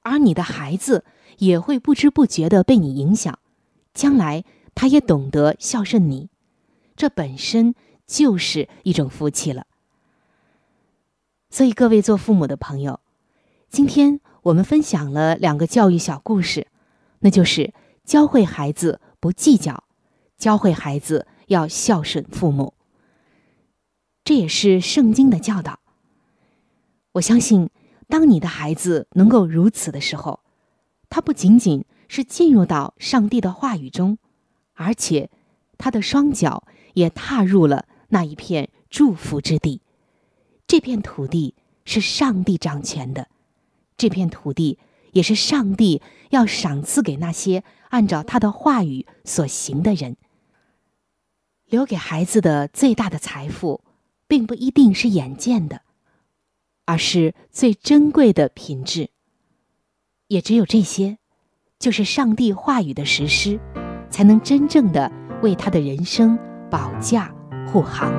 [0.00, 1.04] 而你的孩子
[1.38, 3.38] 也会不知不觉的被你影响，
[3.92, 6.30] 将来他也懂得孝顺你。
[7.02, 7.74] 这本身
[8.06, 9.66] 就是一种福气了。
[11.50, 13.00] 所以，各位做父母的朋友，
[13.68, 16.68] 今天我们分享了两个教育小故事，
[17.18, 19.82] 那就是教会孩子不计较，
[20.38, 22.74] 教会孩子要孝顺父母。
[24.22, 25.80] 这也是圣经的教导。
[27.14, 27.68] 我相信，
[28.06, 30.38] 当你的孩子能够如此的时候，
[31.08, 34.18] 他不仅仅是进入到上帝的话语中，
[34.74, 35.28] 而且
[35.76, 36.62] 他的双脚
[36.94, 39.80] 也踏入了那一片祝福之地。
[40.66, 43.28] 这片土地是上帝掌权的，
[43.96, 44.78] 这片土地
[45.12, 46.00] 也是上帝
[46.30, 50.16] 要赏赐给那些按照他的话语所行的人。
[51.66, 53.82] 留给孩子的最大的财富，
[54.26, 55.82] 并不一定是眼见的，
[56.84, 59.10] 而是最珍贵的品质。
[60.28, 61.18] 也只有这些，
[61.78, 63.58] 就是上帝话语的实施，
[64.10, 65.10] 才能真正的
[65.42, 66.38] 为他的人生
[66.72, 67.30] 保驾
[67.70, 68.10] 护航。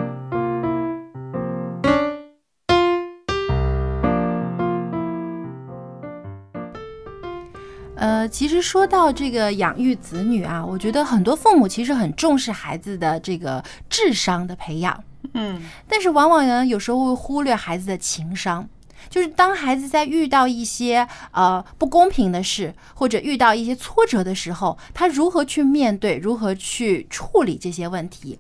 [7.96, 18.70] 呃，其实说到这个养育子女啊，我觉得很多父母其实很重视孩子的这个智商的培养，嗯，但是往往呢，有时候会忽略孩子的情商。
[19.10, 28.40] 就是当孩子在遇到一些呃不公平的事，或者遇到一些挫折的时候，他如何去面对，如何去处理这些问题？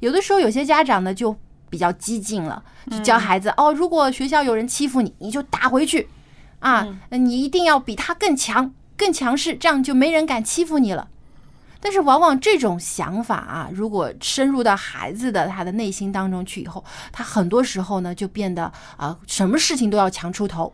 [0.00, 1.36] 有的时候，有些家长呢就
[1.68, 6.08] 比较激进了，就教孩子哦，如果学校有人欺负你，你就打回去，
[6.60, 8.72] 啊，你一定要比他更强。
[8.96, 11.08] 更强势，这样就没人敢欺负你了。
[11.80, 20.72] 但是，往往这种想法啊，如果深入到孩子的他的内心当中去以后，他很多时候呢就变得啊，什么事情都要强出头，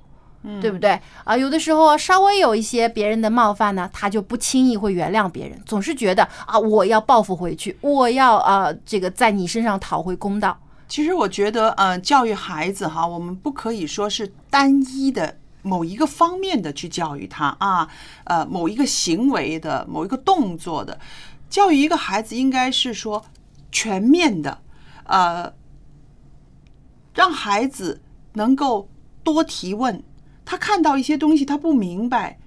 [0.61, 1.37] 对不对啊？
[1.37, 10.59] 有的时候稍微有一些别人的冒犯呢，他就不轻易会原谅别人，总是觉得啊，我要报复回去，我要啊，这个在你身上讨回公道。
[10.89, 15.37] 其实我觉得，呃，教育孩子哈，我们不可以说是单一的。
[15.67, 17.89] 某一个方面的去教育他啊，
[18.23, 21.01] 呃，某一个行为的某一个动作的
[21.51, 23.25] 教育一个孩子，应该是说
[23.73, 24.63] 全面的，
[25.05, 25.53] 呃，
[27.15, 28.01] 让孩子
[28.35, 28.89] 能够
[29.25, 30.05] 多提问。
[30.45, 32.39] 他看到一些东西他不明白，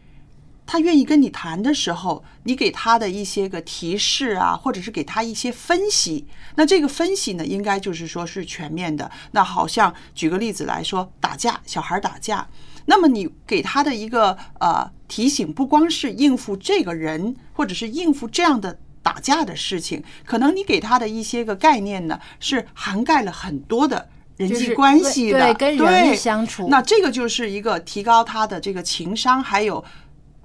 [0.66, 6.26] 他愿意跟你谈的时候，你给他的一些个提示啊，或者是给他一些分析。
[6.56, 9.12] 那这个分析呢，应该就是说是全面的。
[9.32, 12.48] 那好像举个例子来说，打架，小孩打架。
[12.90, 26.68] 那么你给他的一个呃提醒，不光是应付这个人，或者是应付这样的打架的事情，可能你给他的一些个概念呢，是涵盖了很多的人际关系的，对跟人相处。
[26.68, 29.86] 那这个就是一个提高他的这个情商，还有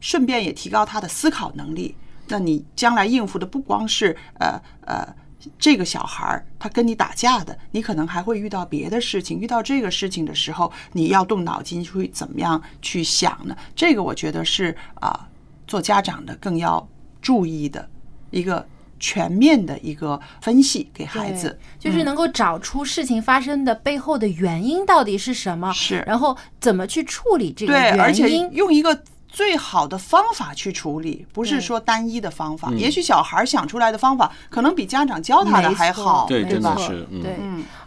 [0.00, 1.96] 顺便也提高他的思考能力。
[2.28, 5.14] 那你将来应付的不光是呃呃。
[5.58, 9.38] 这个小孩儿他跟你打架的，你可能还会遇到别的事情。
[9.38, 13.56] 遇到这个事情的时候，你要动脑筋去怎么样去想呢？
[13.74, 15.28] 这个我觉得是啊，
[15.66, 16.88] 做家长的更要
[17.20, 17.88] 注意的
[18.30, 18.66] 一个
[18.98, 29.02] 全面的一个分析给孩子，就是能够找出事情发生的背后的原因到底是什么，是然后怎么去处理这个原因，而且用一个。
[29.34, 32.70] 最好的方法去处理，不是说单一的方法。
[32.70, 37.04] 也许小孩想出来的方法，可能比家长教他的还好，对，真的是。
[37.20, 37.36] 对，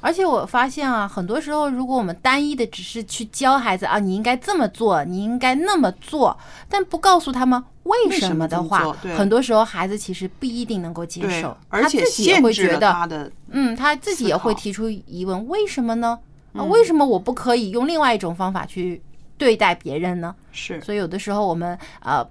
[0.02, 16.20] 而且我发现啊，很多时候，如果我们单一的只是去教孩子啊，你应该这么做，你应该那么做，但不告诉他们为什么的话，很多时候孩子其实不一定能够接受，而且也会觉得，嗯，他自己也会提出疑问：为什么呢？
[16.54, 19.02] 啊，为什么我不可以用另外一种方法去？
[19.38, 20.36] 对待别人呢？
[20.52, 22.28] 是，所以有的时候我们呃，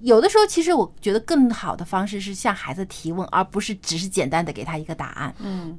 [0.00, 5.34] 有的时候其实我觉得更好的方式是向孩子提问，而不是只是简单的给他一个答案。
[5.38, 5.78] 嗯。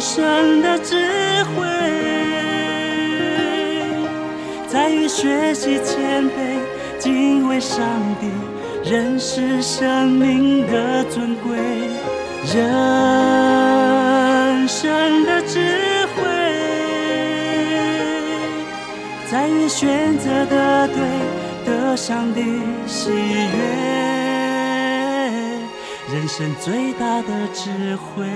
[0.00, 0.96] 生的智
[1.44, 1.66] 慧，
[4.66, 6.58] 在于学习谦卑，
[6.98, 7.84] 敬畏上
[8.18, 8.28] 帝，
[8.90, 11.58] 认识生命的尊贵。
[12.54, 12.56] 人
[14.66, 15.60] 生的智
[16.16, 16.22] 慧，
[19.30, 20.96] 在于选择的对，
[21.66, 22.42] 得上帝
[22.86, 23.18] 喜悦。
[26.12, 28.26] 人生最大的智慧。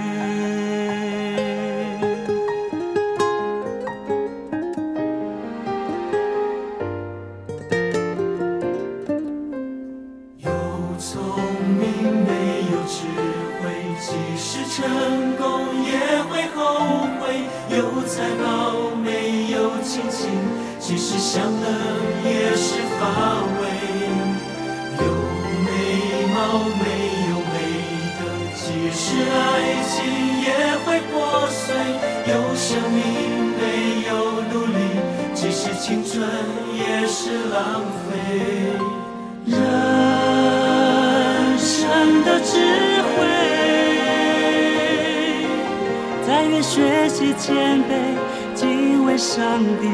[47.39, 48.17] 谦卑，
[48.55, 49.89] 敬畏上帝，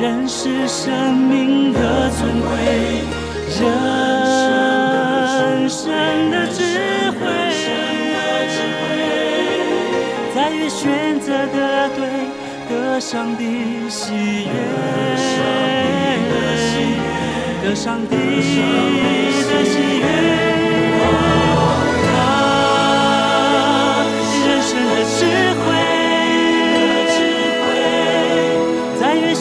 [0.00, 2.48] 认识生命的尊贵。
[3.60, 3.62] 人
[5.68, 5.90] 生
[6.30, 6.62] 的智
[7.12, 7.18] 慧，
[10.34, 12.00] 在于选择的对，
[12.68, 14.50] 得上帝喜悦。
[17.62, 18.62] 得上帝的喜悦，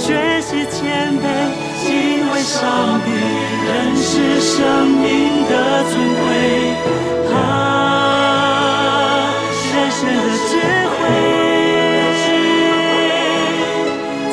[0.03, 1.23] 学习谦卑，
[1.79, 1.87] 敬
[2.29, 3.07] 畏上帝，
[3.65, 5.07] 认识生命
[5.47, 5.51] 的
[5.85, 6.25] 尊贵，
[7.33, 7.33] 啊，
[9.73, 10.51] 人生的智
[10.89, 10.93] 慧，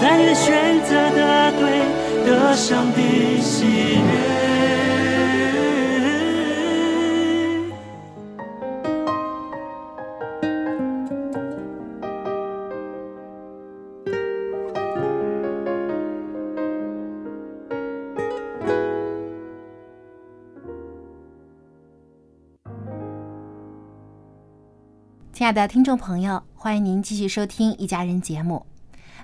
[0.00, 0.44] 在你选
[0.82, 1.20] 择的
[1.52, 1.62] 对。
[2.26, 3.64] 得上帝喜
[3.94, 4.79] 悦。
[25.50, 28.64] 爱的听众朋友，欢迎您继续收听《一家人》节目。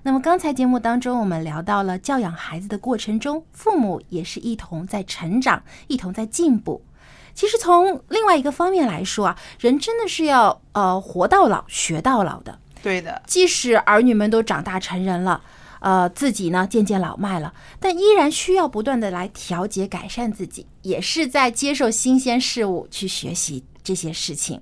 [0.02, 6.82] 那么刚才节目当中，我们聊到了教养孩子的过程中，父母也是一同在成长，一同在进步。
[7.32, 12.58] 其实从另外一个方面来说啊，人真的是要呃活到老学到老的。
[12.82, 15.40] 对的，即使儿女们都长大成人了，
[15.78, 24.60] 呃，自己呢渐渐老迈了，但依然需要不断的来调节改善自己，也是在接受新鲜事物去学习这些事情。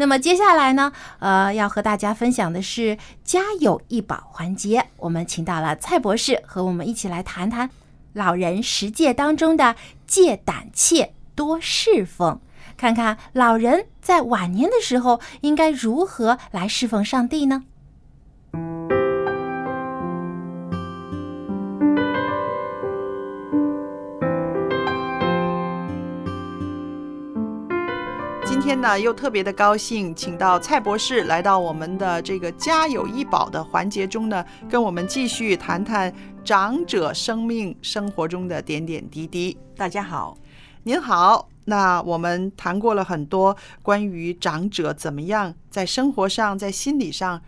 [0.00, 4.86] 那么接下来呢，呃，要和大家分享的是家有一宝环节。
[4.96, 7.68] 我们请到了蔡博士和我们一起来谈谈
[8.12, 9.74] 老人十戒当中的
[10.06, 12.40] 戒胆怯、多侍奉，
[12.76, 17.64] 看看老人在晚年的时候应该如何来侍奉上帝呢？
[28.68, 36.14] 天呢，又特别的高兴，请到蔡博士来到我们的这个“家有一宝”的环节中呢，跟我们继续谈谈
[36.44, 39.56] 长者生命生活中的点点滴滴。
[39.74, 40.36] 大家好，
[40.82, 41.48] 您好。
[41.64, 47.40] 那我们谈过了很多关于长者怎么样在生活上、在心理上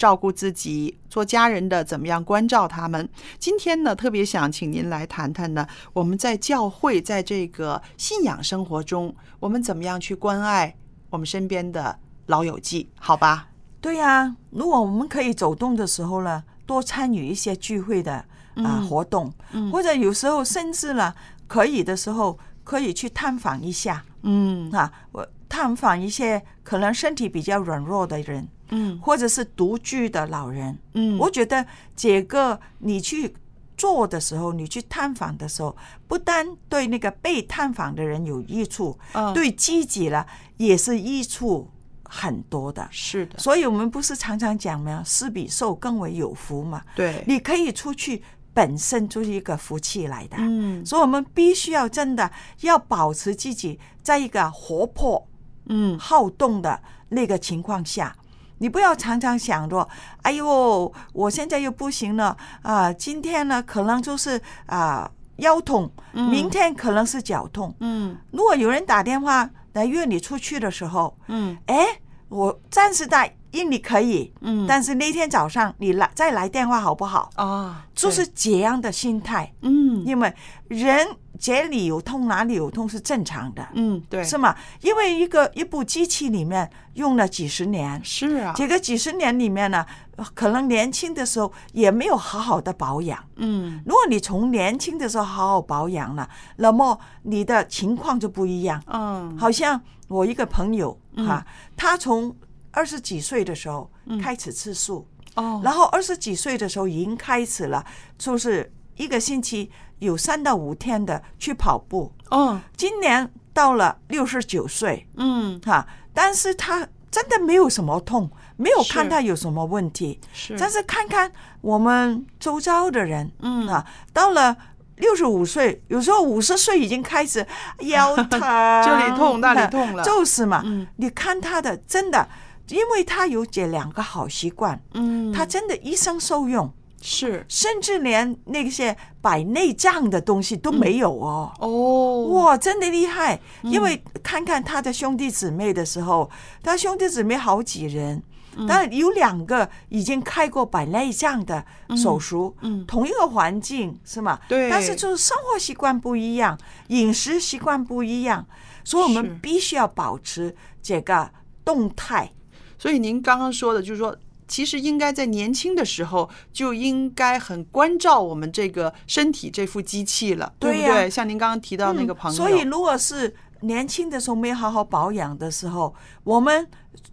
[0.00, 3.06] 照顾自己，做家人的怎么样关照他们。
[3.38, 10.74] 今天呢，特别想请您来谈谈呢，我们在教会在这个信仰生活中，我们怎么样去关爱
[11.10, 11.98] 我们身边的
[12.28, 12.88] 老友记？
[12.98, 13.48] 好吧？
[13.82, 18.24] 对呀、如果我们可以走动的时候呢，多参与一些聚会的啊、
[18.54, 21.14] 嗯活动，嗯或者有时候甚至呢，
[21.46, 30.78] 可以的时候可以去探访一下嗯啊，我探访一些可能身体比较软弱的人，嗯或者是独居的老人。
[30.94, 31.64] 嗯我觉得
[31.94, 33.34] 这个你去
[33.76, 35.74] 做的时候，你去探访的时候，
[36.06, 40.26] 不单对那个被探访的人有益处，嗯对自己了
[40.58, 41.70] 也是益处
[42.04, 42.86] 很多的。
[42.90, 45.02] 是的，所以我们不是常常讲吗？
[45.06, 46.82] 施比受更为有福嘛。
[46.94, 50.36] 对，你可以出去，本身就是一个福气来的。
[50.38, 55.26] 嗯所以我们必须要真的要保持自己在一个活泼、
[55.66, 58.14] 嗯好动的那个情况下。
[58.60, 59.88] 你不要常常想着，
[60.22, 66.28] 哎呦，我现在又不行了啊、今天呢可能就是啊、腰痛，嗯。
[66.30, 67.74] 明天可能是脚痛。
[67.80, 68.16] 嗯。
[68.30, 71.56] 如果有人打电话来约你出去的时候，嗯。
[71.66, 71.86] 哎，
[72.28, 74.66] 我暂时答应你可以，嗯。
[74.68, 77.30] 但是那天早上你来再来电话好不好？
[77.36, 80.04] 啊，就是这样的心态，嗯。
[80.04, 80.34] 因为
[80.68, 81.06] 人
[81.40, 84.54] 这里有痛哪里有痛是正常的，嗯，对，是吗？
[84.82, 89.86] 因为一个一部机器里面用了几十年，是啊，这个几十年里面呢，
[90.34, 93.18] 可能年轻的时候也没有好好的保养。
[93.36, 98.82] 嗯，如果你从年轻的时候好好保养了，那么你的情况就不一样。
[98.88, 101.42] 嗯，好像我一个朋友哈，
[101.74, 102.36] 他从
[102.70, 107.82] 二十几岁的时候开始吃素，哦，然后二十几岁的时候已经开始了，
[108.18, 109.70] 就是一个星期
[110.00, 112.12] 有三到五天的去跑步。
[112.30, 120.20] 哦，今年到了六十九岁，嗯，哈，但是他真的没有什么痛，没有看他有什么问题。
[120.32, 121.30] 是，但是看看
[121.60, 123.66] 我们周遭的人，嗯。
[123.66, 124.56] 啊，到了
[124.96, 127.44] 六十五岁，有时候五十岁已经开始
[127.80, 130.04] 腰疼，这里痛那里痛了。
[130.04, 130.62] 就是嘛。
[130.64, 130.86] 嗯。
[130.96, 132.28] 你看他的真的，
[132.68, 137.44] 因为他有这两个好习惯，嗯，他真的一生受用，是。
[137.48, 141.52] 甚至连那些摆内脏的东西都没有哦。
[141.58, 143.40] 哦，哇，真的厉害！
[143.62, 146.30] 因为看看他的兄弟姊妹的时候，
[146.62, 148.22] 他兄弟姊妹好几人，
[148.68, 151.64] 但有两个已经开过摆内脏的
[151.96, 152.84] 手术，嗯。
[152.86, 154.38] 同一个环境是吗？
[154.48, 154.68] 对。
[154.68, 158.46] 但是就是生活习惯不一样，饮食习惯不一样，
[158.84, 161.30] 所以我们必须要保持这个
[161.64, 162.30] 动态。
[162.78, 164.16] 所以您刚刚说的，就是说，
[164.50, 171.08] 其实应该在年轻的时候就应该很关照我们这个身体这副机器了，对不对？
[171.08, 175.94] 像您刚刚提到那个朋友，嗯所以如果是年轻的时候没好好保养的时候，
[176.24, 176.66] 我们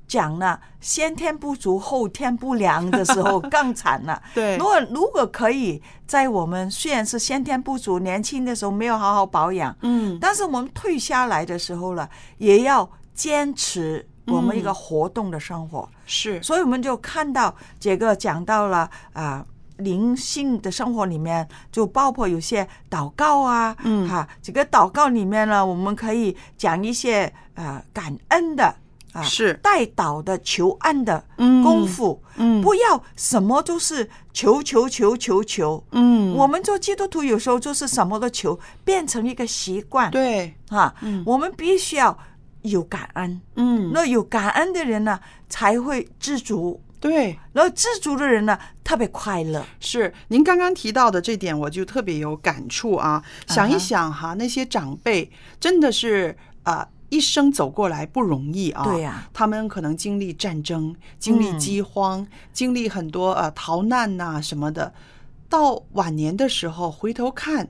[0.08, 4.20] 讲了先天不足后天不良的时候更惨了。
[4.34, 15.90] 对如果如果可以在我们虽然是先天不足，年轻的时候没有好好保养，嗯，但是我们退下来的时候了，也要坚持我们一个活动的生活。
[16.06, 19.46] 是，所以我们就看到这个讲到了啊。
[19.78, 24.10] 灵性的生活里面，就包括有些祷告啊，嗯。
[24.10, 28.74] 哈，这个祷告里面呢，我们可以讲一些呃感恩的
[29.14, 29.54] 啊，是。
[29.62, 31.64] 带祷的求安的嗯。
[31.64, 32.60] 功夫，嗯。
[32.60, 41.24] 不要什么都是求求求求求，嗯，我们做基督徒有时候就是什么都求，变成一个习惯，对，啊，嗯。
[41.24, 42.18] 我们必须要
[42.68, 46.82] 有感恩，嗯，那有感恩的人呢，才会知足。
[47.00, 49.64] 对，然后知足的人呢，特别快乐。
[49.80, 53.24] 是您刚刚提到的这点，我就特别有感触啊。
[53.48, 58.84] 想一想哈，那些长辈真的是啊、一生走过来不容易啊。
[58.84, 64.92] 对呀他们可能经历战争，经历嗯饥荒，经历很多呃逃难呐、什么的。
[65.48, 67.70] 到晚年的时候回头看，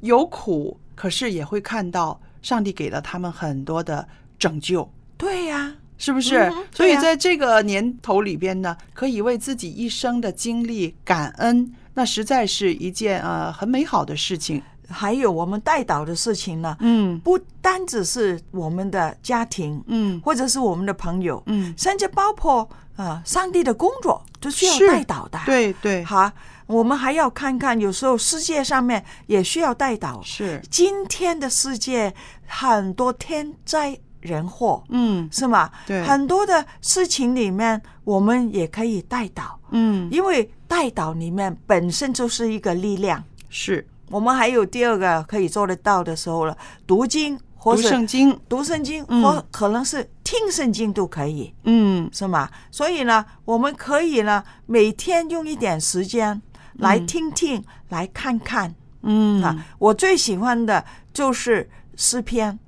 [0.00, 4.06] 有苦，可是也会看到上帝给了他们很多的
[4.40, 4.90] 拯救。
[5.16, 6.52] 对呀、是不是？
[6.72, 14.60] 所以在这个年头里边呢，可以为自己一生的经历感恩，那实在是一件呃很美好的事情。
[14.92, 26.28] 还有我们带导的事情呢，嗯不单只是我们的家庭，嗯或者是我们的朋友，嗯，甚至包括呃上帝的工作都需要是带导的。，对对，好，
[26.66, 30.20] 我们还要看看，有时候世界上面也需要带导。
[30.24, 32.12] 是，今天的世界
[32.46, 35.28] 很多天灾人祸，嗯。
[35.32, 35.70] 是吗？
[35.86, 36.02] 对。
[36.04, 40.08] 很多的事情里面，我们也可以带导，嗯。
[40.10, 43.22] 因为带导里面本身就是一个力量。
[43.48, 43.86] 是。
[44.08, 46.56] 我们还有第二个可以做得到的时候了，
[46.86, 49.22] 读经或读圣经，读圣经，嗯。
[49.22, 52.08] 或可能是听圣经都可以，嗯。
[52.12, 52.50] 是吗？
[52.70, 56.40] 所以呢，我们可以呢每天用一点时间
[56.74, 58.74] 来听听，来看看。
[59.02, 59.42] 嗯。
[59.42, 59.64] 啊。
[59.78, 62.58] 我最喜欢的就是诗篇，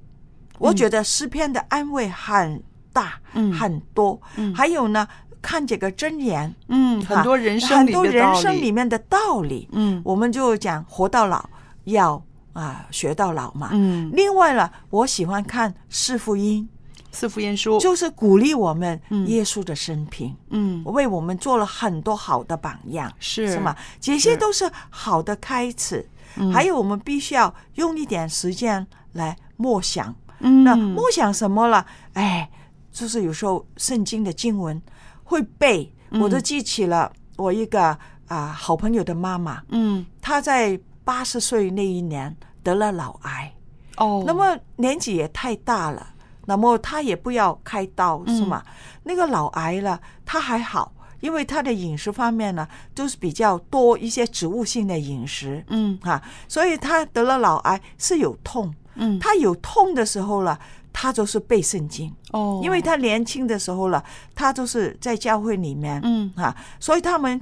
[0.58, 4.20] 我觉得诗篇的安慰很大，嗯很多。
[4.36, 5.06] 嗯还有呢，
[5.40, 11.48] 看这个箴言，嗯，很多人生很多人生，里面的道理，嗯我们就讲活到老
[11.84, 12.22] 要
[12.52, 13.70] 啊学到老嘛。
[13.72, 16.68] 嗯，另外呢，我喜欢看四福音，
[17.10, 23.74] 四福音书，就是鼓励我们嗯耶稣的生平，嗯为我们做了很多好的榜样，是是吗？
[24.00, 26.06] 这些都是好的开始。
[26.36, 30.14] 嗯还有，我们必须要用一点时间来默想。
[30.42, 31.86] 嗯那默想什么了？
[32.12, 32.50] 哎，
[32.92, 34.80] 就是有时候圣经的经文
[35.24, 37.96] 会背，我都记起了我一个
[38.28, 43.52] 啊、好朋友的妈妈，嗯她在八十岁那一年得了脑癌，
[43.96, 46.14] 哦，那么年纪也太大了，
[46.46, 48.62] 那么她也不要开刀嗯是吗？
[49.02, 50.92] 那个脑癌了，她还好。
[51.20, 52.66] 因为她的饮食方面呢，
[52.96, 59.18] 都是比较多一些植物性的饮食，嗯啊，所以她得了脑癌是有痛，嗯。
[59.18, 60.58] 她有痛的时候了，
[60.92, 66.30] 他就是背圣经，哦，因为他年轻的时候了，他就是在教会里面，嗯。
[66.36, 67.40] 啊，所以他们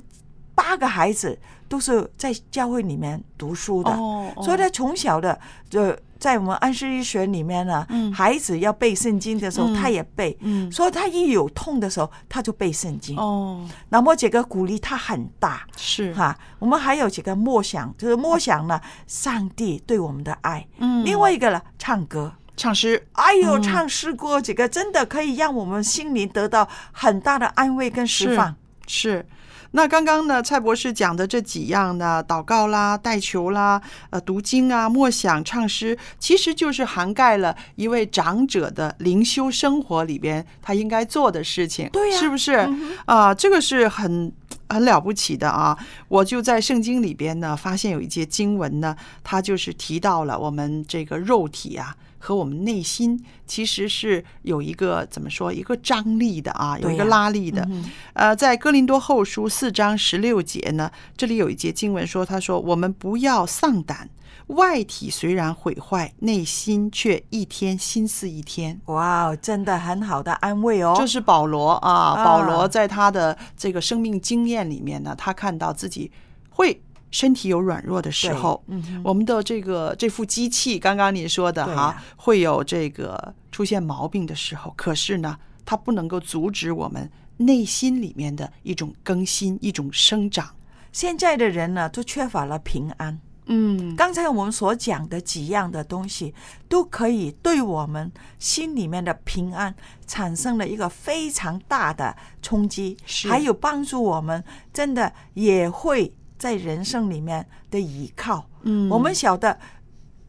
[0.55, 1.39] 八个孩子
[1.69, 4.43] 都是在教会里面读书的，哦哦。
[4.43, 5.39] 所以他从小的
[5.69, 13.17] 就在我们安息医学里面呢，嗯孩子要背圣经的时候，嗯他也背，嗯所以他一有痛的时候，他就背圣经。
[13.17, 16.39] 哦，那么这个鼓励他很大，是哈。
[16.59, 20.67] 我们还有几个默想，就是默想呢，上帝对我们的爱。
[20.79, 22.33] 嗯另外一个呢，唱歌。
[22.57, 28.55] 唱诗，哎呦，嗯唱诗歌这个真的可以让我们心灵得到很大的安慰跟释放。
[28.91, 29.25] 是。
[29.73, 33.81] 那刚刚呢，蔡博士讲的这几样呢，祷告啦、带球啦、
[34.11, 42.69] 呃、读经啊、默想、唱诗，其实就是涵盖了一位长者的灵修生活里边他应该做的事情，对呀是不是？
[43.07, 44.33] 啊、这个是很
[44.69, 45.79] 很了不起的啊！
[46.09, 51.95] 我就在圣经里边呢，发现有一节经文呢，它就是提到了我们这个肉体啊。
[52.23, 57.67] 和我们内心其实是有一个怎么说，一个张力的啊，有一个拉力的。
[57.71, 64.11] 嗯呃，在哥林多后书四章十六节呢，这里有一节经文说：“他说我们不要丧胆，
[64.49, 70.95] 外体虽然毁坏，内心却一天心思一天。”哇，真的很好的安慰哦。
[70.99, 76.13] 这是保罗啊，啊保罗在他的这个生命经验里面呢，他看到自己
[76.51, 90.55] 会身体有软弱的时候，嗯我们的这个这副机器，刚刚你说的哈，会有这个出现毛病的时候，可是呢，它不能够阻止我们内心里面的一种更新，一种生长。
[90.93, 93.19] 现在的人呢，都缺乏了平安。
[93.53, 96.33] 嗯，刚才我们所讲的几样的东西，
[96.69, 99.75] 都可以对我们心里面的平安
[100.07, 102.97] 产生了一个非常大的冲击，
[103.29, 108.49] 还有帮助我们真的也会在人生里面的依靠。
[108.63, 109.57] 嗯我们晓得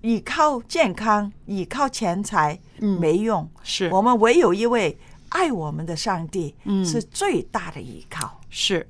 [0.01, 4.99] 依靠健康、依靠钱财嗯没用，是我们唯有一位
[5.29, 8.39] 爱我们的上帝嗯是最大的依靠。
[8.49, 8.87] 是。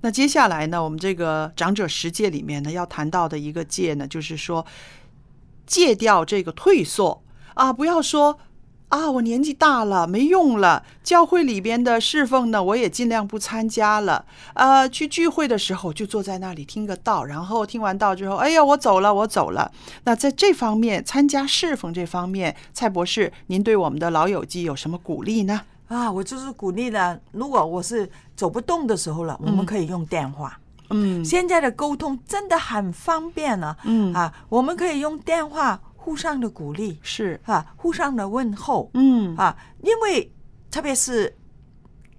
[0.00, 4.64] 那接下来呢，我们这个长者十戒里面呢，要谈到的一个戒呢，就是说
[5.66, 7.22] 戒掉这个退缩
[7.54, 8.38] 啊，不要说
[8.94, 14.24] 啊，我年纪大了没用了，教会里边的侍奉呢，我也尽量不参加了。
[14.54, 19.72] 呃，去聚会的时候就坐在那里听个道，然后听完道之后，哎呀，我走了，我走了。
[20.04, 25.62] 那在这方面，参加侍奉这方面，蔡博士，您对我们的老友记有什么鼓励呢？
[25.88, 27.18] 啊，我就是鼓励呢。
[27.32, 30.56] 如果我是走不动的时候了，我们可以用电话。
[30.90, 37.40] 嗯现在的沟通真的很方便呢、嗯啊，我们可以用电话互相的鼓励是。
[37.46, 39.34] 啊，互相的问候嗯。
[39.36, 40.30] 啊，因为
[40.70, 41.34] 特别是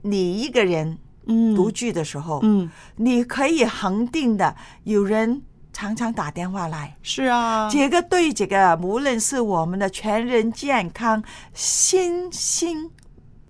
[0.02, 1.56] 你一个人嗯。
[1.56, 2.68] 独居的时候，嗯。
[2.96, 4.56] 你可以恒定的
[4.86, 5.40] 有人
[5.72, 6.98] 常常打电话来。
[7.04, 11.24] 是啊，这个对这个无论是我们的全人健康、
[11.54, 12.90] 心心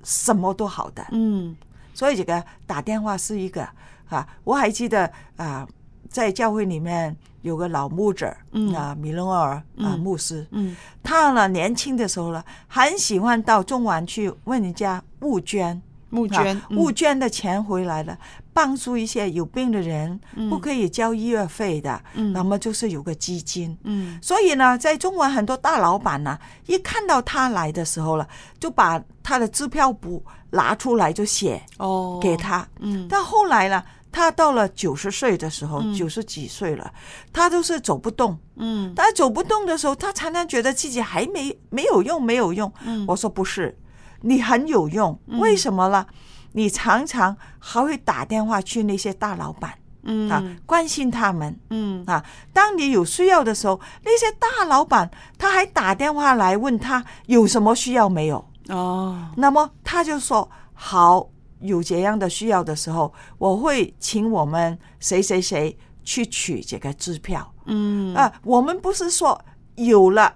[0.04, 1.08] 什么都好的。
[1.12, 1.56] 嗯。
[1.94, 3.66] 所以这个打电话是一个
[4.10, 5.66] 啊，我还记得啊，
[6.10, 7.16] 在教会里面
[7.46, 8.74] 有个老牧者，嗯。
[8.74, 10.00] 啊，米伦尔啊嗯。
[10.00, 10.76] 牧师，嗯。
[11.04, 15.80] 他呢年轻的时候呢，很喜欢到中环去问人家募捐。
[16.10, 18.18] 募捐募捐的钱回来了，
[18.54, 20.18] 帮助一些有病的人，
[20.50, 22.32] 不可以交医药费的，嗯。
[22.32, 24.18] 那么就是有个基金，嗯。
[24.22, 28.26] 所以呢，在中环很多大老板呢，一看到他来的时候了，
[28.60, 32.18] 就把他的支票簿拿出来就写哦。
[32.22, 32.66] 给他。
[32.80, 33.08] 嗯。
[33.10, 33.84] 但后来呢，
[34.16, 35.93] 他到了九十岁的时候，嗯。
[35.93, 36.89] 九十几岁了，
[37.34, 38.39] 他都是走不动。
[38.55, 38.95] 嗯。
[38.95, 42.72] 他走不动的时候，他常常觉得自己还没没有用，没有用。
[42.86, 43.03] 嗯。
[43.09, 43.78] 我说不是，
[44.22, 46.05] 你很有用，为什么呢？
[46.53, 49.74] 你常常还会打电话去那些大老板。
[50.03, 50.30] 嗯。
[50.30, 52.01] 啊，关心他们，嗯。
[52.07, 59.28] 啊，当你有需要的时候，那些大老板他还打电话来问他有什么需要没有，哦。
[59.36, 61.28] 那么他就说好，
[61.66, 67.53] 有这样的需要的时候，我会请我们谁谁谁去取这个支票。
[67.66, 69.39] 嗯啊，我们不是说
[69.76, 70.36] 有了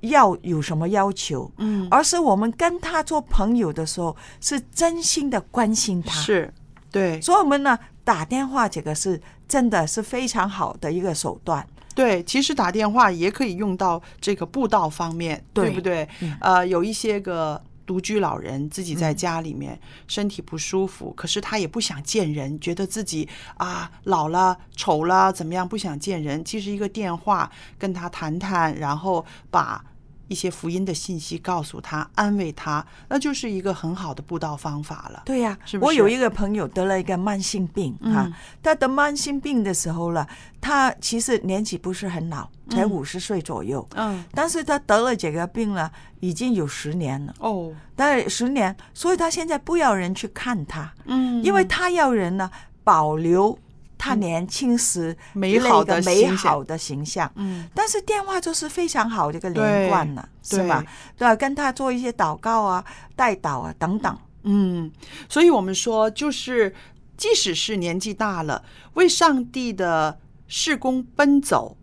[0.00, 6.18] 要有什么要求，嗯而是我们跟他做朋友的时候是真心的关心他。
[6.20, 6.52] 是
[6.90, 11.66] 对所以我们呢打电话这个是真的是非常好的一个手段。
[11.92, 16.08] 对，其实打电话也可以用到这个布道方面，对不对？
[16.20, 17.60] 嗯呃，有一些个
[17.90, 19.76] 独居老人自己在嗯家里面、
[20.06, 26.44] 身体不舒服，可是他也不想见人，觉得自己啊老了、丑了，怎么样，不想见人。
[26.44, 29.84] 其实一个电话跟他谈谈，然后把。
[30.30, 35.22] 一些福音的信息告诉他，安慰他，那就是一个很好的布道方法了。
[35.26, 35.86] 对呀、是不是？
[35.86, 38.14] 我有一个朋友得了一个慢性病嗯。
[38.14, 40.24] 哈、他得慢性病的时候了，
[40.60, 47.34] 他其实年纪不是很老，才嗯五十岁左右，嗯，但是他得了这个病了，已经有十年了。
[47.40, 51.42] 哦，但十年，所以他现在不要人去看他，嗯。
[51.42, 52.48] 因为他要人呢
[52.84, 53.58] 保留
[54.00, 57.30] 他年轻时美好的美好的形象。
[57.34, 60.82] 嗯，但是电话就是非常好的一个连贯了，对是吧？
[61.18, 62.82] 对啊，跟他做一些祷告啊、
[63.14, 64.18] 代祷啊等等。
[64.44, 64.90] 嗯，
[65.28, 66.74] 所以我们说，就是
[67.18, 71.76] 即使是年纪大了，为上帝的事工奔走，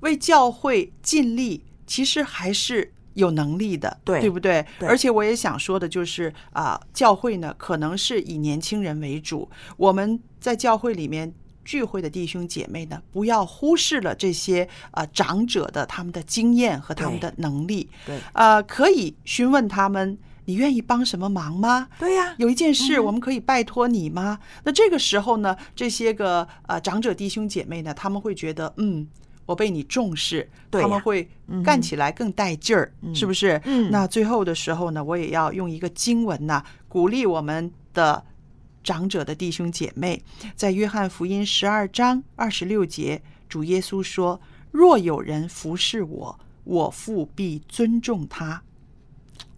[0.00, 4.64] 为教会尽力，其实还是有能力的，对对不对？
[4.78, 9.46] 对而且我也想说的就是啊、教会呢，可能是以年轻人为主，
[9.76, 11.34] 我们在教会里面。
[11.70, 18.18] 聚会的弟兄姐妹呢，不要忽视了这些啊、长者的他们的经验和他们的能力，对。
[18.32, 21.86] 呃，可以询问他们，你愿意帮什么忙吗？
[21.96, 24.40] 对呀、有一件事，嗯我们可以拜托你吗？
[24.64, 29.06] 那这个时候呢，这些个呃长者弟兄姐妹呢，他们会觉得，嗯，
[29.46, 30.88] 我被你重视，对呀。
[30.88, 31.28] 他们会
[31.62, 33.60] 干起来更带劲儿，是不是？
[33.64, 33.92] 嗯。
[33.92, 38.24] 那最后的时候呢，我也要用一个经文呐、鼓励我们的
[38.82, 40.22] 长者的弟兄姐妹，
[40.56, 48.62] 在约翰福音十二章二十六节，主耶稣说：“若有人服侍我，我父必尊重他。”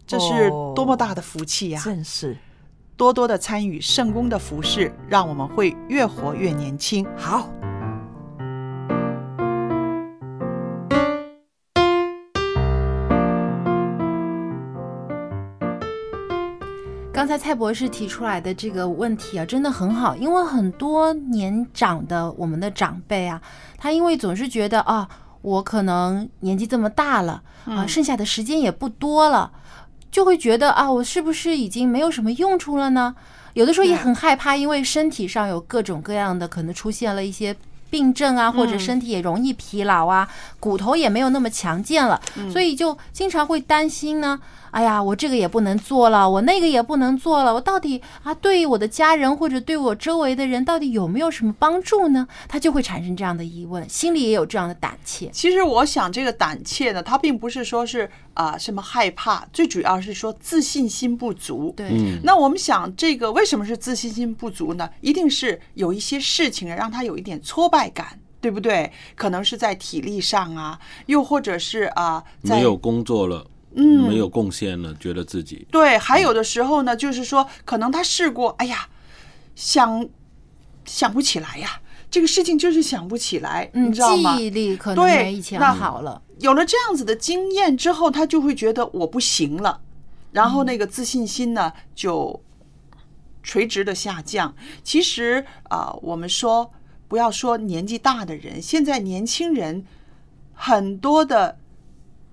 [0.06, 2.36] 这是多么大的福气呀、正是
[2.96, 7.06] 多多的参与圣公的服饰，让我们会越活越年轻。
[7.16, 7.50] 好。
[17.22, 23.40] 刚才蔡博士提出来的这个问题啊，真的很好，因为很多年长的我们的长辈啊，
[23.78, 25.08] 他因为总是觉得啊，
[25.40, 29.52] 我可能年纪这么大了啊，嗯剩下的时间也不多了，
[30.10, 33.14] 就会觉得啊，我是不是已经没有什么用处了呢？
[33.54, 37.54] 有的时候也很害怕，因为身体上有各种各样的可能出现了一些。
[37.92, 40.26] 病症啊，或者嗯身体也容易疲劳啊，
[40.58, 42.18] 骨头也没有那么强健了，
[42.50, 44.40] 所以就经常会担心呢。
[44.72, 52.26] 哎呀，我这个也不能做了，我那个也不能做了，我到底啊，对我的家人或者对我周围的人，到底有没有什么帮助呢？
[52.48, 55.28] 他就会产生这样的疑问，心里也有这样的胆怯。
[55.28, 61.74] 其实我想，这个胆怯呢，它并不是说是啊、什么害怕，最主要是说自信心不足。
[61.76, 64.88] 对，嗯那我们想，这个为什么是自信心不足呢？
[65.02, 68.90] 一定是有一些事情让他有一点挫败感，对不对？
[69.14, 78.88] 可能是在体力上啊，又或者是啊，在没有工作了，嗯没有贡献了，觉得自己对，还有的时候呢，就是说，可能他试过，哎呀，
[79.54, 80.08] 想
[80.84, 84.36] 想不起来呀，这个事情就是想不起来，嗯，你知道吗？
[84.36, 86.20] 记忆力可能对没以前那好了。
[86.40, 89.80] 有了这样子的经验之后，他就会觉得我不行了，
[90.32, 92.42] 然后那个自信心呢就
[93.42, 94.54] 垂直的下降。
[94.82, 96.72] 其实啊、我们说
[97.06, 99.84] 不要说年纪大的人，现在年轻人
[100.52, 101.58] 很多的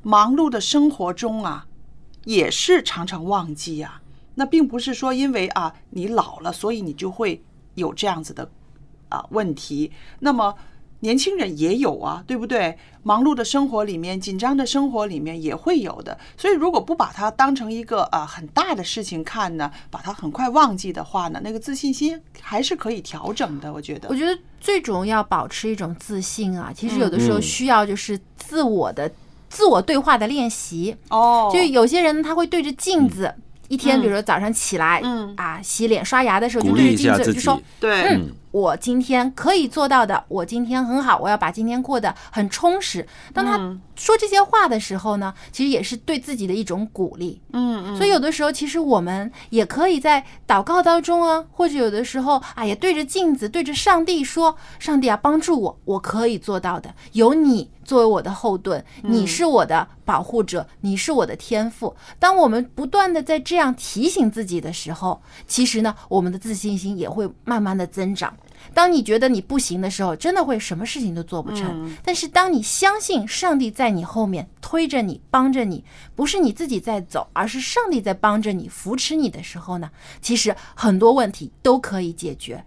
[0.01, 1.67] 忙碌的生活中啊，
[2.25, 4.01] 也是常常忘记啊。
[4.35, 7.43] 那并不是说因为啊你老了，所以你就会
[7.75, 8.49] 有这样子的
[9.09, 9.91] 啊问题。
[10.19, 10.55] 那么
[11.01, 12.77] 年轻人也有啊，对不对？
[13.03, 16.17] 忙碌的生活里面，紧张的生活里面也会有的。
[16.37, 23.71] 所以如果不把它当成一个啊很大的事情看呢，把它很快忘记的话呢，那个自信心还是可以调整的。
[23.71, 29.09] 我觉得我，觉得最重要保持一种自信啊，其实有的时候嗯需要就是自我的、
[29.49, 30.95] 自我对话的练习。
[31.09, 31.49] 哦。
[31.53, 33.33] 就有些人他会对着镜子，
[33.67, 35.33] 一天，嗯比如说早上起来，嗯。
[35.35, 43.07] 啊，洗脸刷牙的时候就对着镜子就说，对，嗯，我今天可以做到的，我今天很好，我要把今天过得很充实。
[43.33, 47.41] 当他嗯说这些话的时候呢，其实也是对自己的一种鼓励。
[47.51, 56.93] 嗯嗯，所以有的时候，其实我们也可以在祷告当中啊，或者有的时候啊，也对着镜子，对着上帝说：“上帝啊，帮助我，我可以做到的。
[57.11, 68.33] 有你作为我的后盾，你是我的保护者，你是我的天赋。”当我们不断的在这样提醒自己的时候，其实呢，我们的自信心也会慢慢的增长。
[68.73, 71.91] 当你觉得你不行的时候，真的会什么事情都做不成。
[72.03, 75.83] 但是当你相信上帝在你后面推着你、帮着你，
[76.15, 79.89] 不是你自己在走，而是上帝在帮着你、扶持你的时候呢，
[80.21, 82.63] 其实很多问题都可以解决。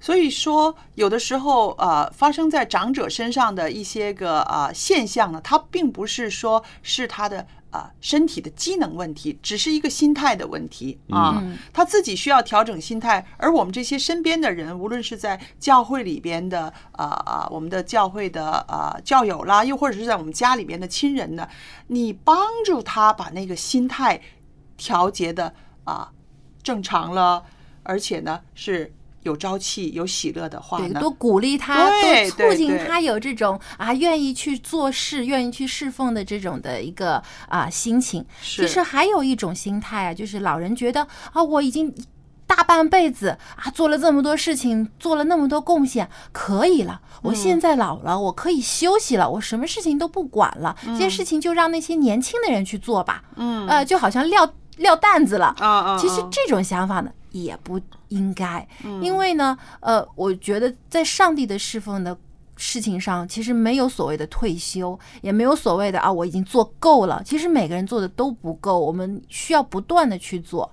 [0.00, 11.40] 所以说，有的时候，呃，发生在长者身上的一些个呃现象呢，它并不是说是他的呃身体的机能问题，只是一个心态的问题啊。
[11.42, 21.48] 嗯他自己需要调整心态，而我们这些身边的人，无论是在教会里边的啊啊、我们的教会的啊教友啦，又或者是在我们家里边的亲人呢，
[21.88, 24.20] 你帮助他把那个心态
[24.76, 25.52] 调节的
[25.82, 26.12] 啊
[26.62, 27.42] 正常了，
[27.82, 28.94] 而且呢是
[29.24, 31.90] 有朝气、有喜乐的话，呢，多鼓励他，
[32.36, 38.24] 多促进他有这种啊愿意去做事、愿意去侍奉的这种的一个啊心情。
[38.40, 41.92] 是其实还有一种心态啊，就是老人觉得啊我已经
[42.46, 47.00] 大半辈子啊，做了这么多事情，做了那么多贡献，可以了。
[47.22, 53.24] 我现在老了，我可以休息了，我什么事情都不管了，这些事情就让那些年轻的人去做吧。
[53.36, 55.54] 嗯呃，就好像撂撂担子了。
[55.58, 57.80] 啊啊，其实这种想法呢，也不
[58.14, 58.66] 应该，
[59.02, 62.16] 因为呢，呃，我觉得在上帝的侍奉的
[62.56, 67.20] 事情上，其实没有所谓的退休，也没有所谓的啊，我已经做够了。
[67.24, 70.70] 其实每个人做的都不够，我们需要不断的去做，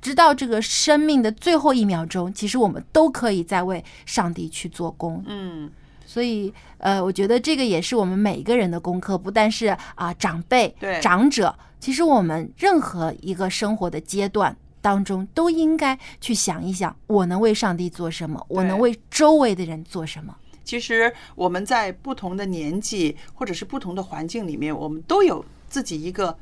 [0.00, 5.22] 直到这个生命的最后一秒钟，其实我们都可以在为上帝去做工。
[5.26, 5.70] 嗯
[6.06, 14.54] 所以，呃，我觉得这个也是我们每一个人的功课，不但是啊、长辈、长者，其实我们任何一个生活的阶段
[14.84, 20.36] 当中，都应该去想一想，我能为上帝做什么，我能为周围的人做什么。
[20.62, 26.36] 其实我们在不同的年纪或者是不同的环境里面，我们都有自己一个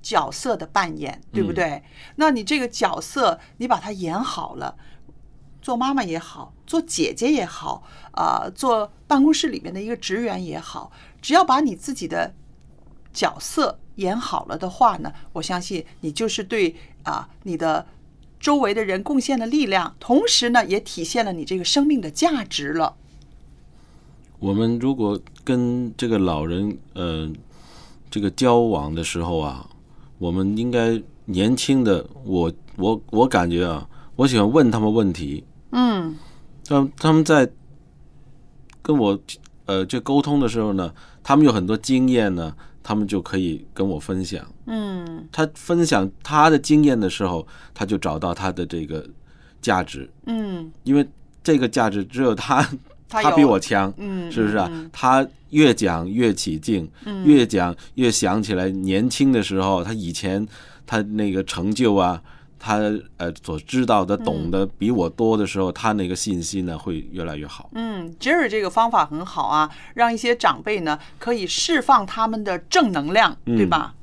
[0.00, 1.82] 角色的扮演，对不对？
[2.14, 4.76] 那你这个角色，你把它演好了，
[5.60, 7.82] 做妈妈也好，做姐姐也好，
[8.12, 12.32] 啊、做办公室里面的一个职员也好，只要把你自己的
[13.12, 16.76] 角色演好了的话呢，我相信你就是对
[17.08, 17.86] 啊、你的
[18.38, 22.94] 周围的人贡献的力量，同时呢，也体现了你这个生命的价值了。
[24.38, 27.28] 我们如果跟这个老人呃
[28.10, 29.68] 这个交往的时候啊，
[30.18, 35.42] 我们应该年轻的我我我感觉啊，我喜欢问他们问题，
[35.72, 36.14] 嗯
[36.64, 37.50] 他他们在
[38.80, 39.18] 跟我
[39.66, 40.94] 呃这沟通的时候呢，
[41.24, 44.46] 他们有很多经验呢，他们就可以跟我分享。
[44.66, 45.26] 嗯。
[45.30, 49.06] 他分享他的经验的时候，他就找到他的这个
[49.60, 50.70] 价值，嗯。
[50.84, 51.06] 因为
[51.42, 52.62] 这个价值只有他
[53.08, 54.68] 他他比我强，嗯是不是啊？
[54.70, 54.88] 嗯。
[54.92, 57.24] 他越讲越起劲，嗯。
[57.24, 60.46] 越讲越想起来年轻的时候，他以前
[60.86, 62.22] 他那个成就啊，
[62.58, 62.78] 他
[63.16, 67.70] 呃所知道的、懂得比我多的时候，他那个信息呢会越来越好。
[67.74, 73.94] 嗯，Jerry 这个方法很好啊，让一些长辈呢可以释放他们的正能量，对嗯吧？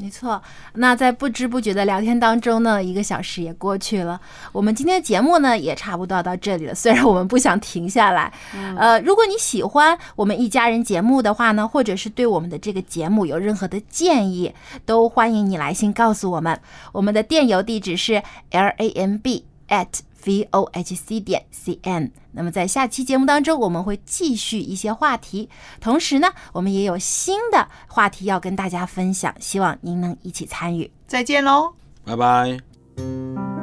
[0.00, 0.40] 没错，
[0.74, 4.20] 那在不知不觉的聊天当中呢，一个小时也过去了。
[4.52, 6.74] 我们今天的节目呢，也差不多要到这里了。
[6.74, 8.32] 虽然我们不想停下来，
[8.76, 14.54] 呃，如果你喜欢我们一家人节目的话呢，或者是对我们的这个节目有任何的建议，
[14.86, 16.58] 都欢迎你来信告诉我们。
[16.92, 19.88] 我们的电邮地址是 l a m b at
[20.24, 22.10] v o h c 点 c n。
[22.32, 25.48] 那么在下期节目当中，我们会继续一些话题，
[25.80, 30.90] 同时呢，我们也有新的话题要跟大家分享，希望您能一起参与。
[31.06, 31.74] 再见喽。
[32.04, 33.57] 拜拜。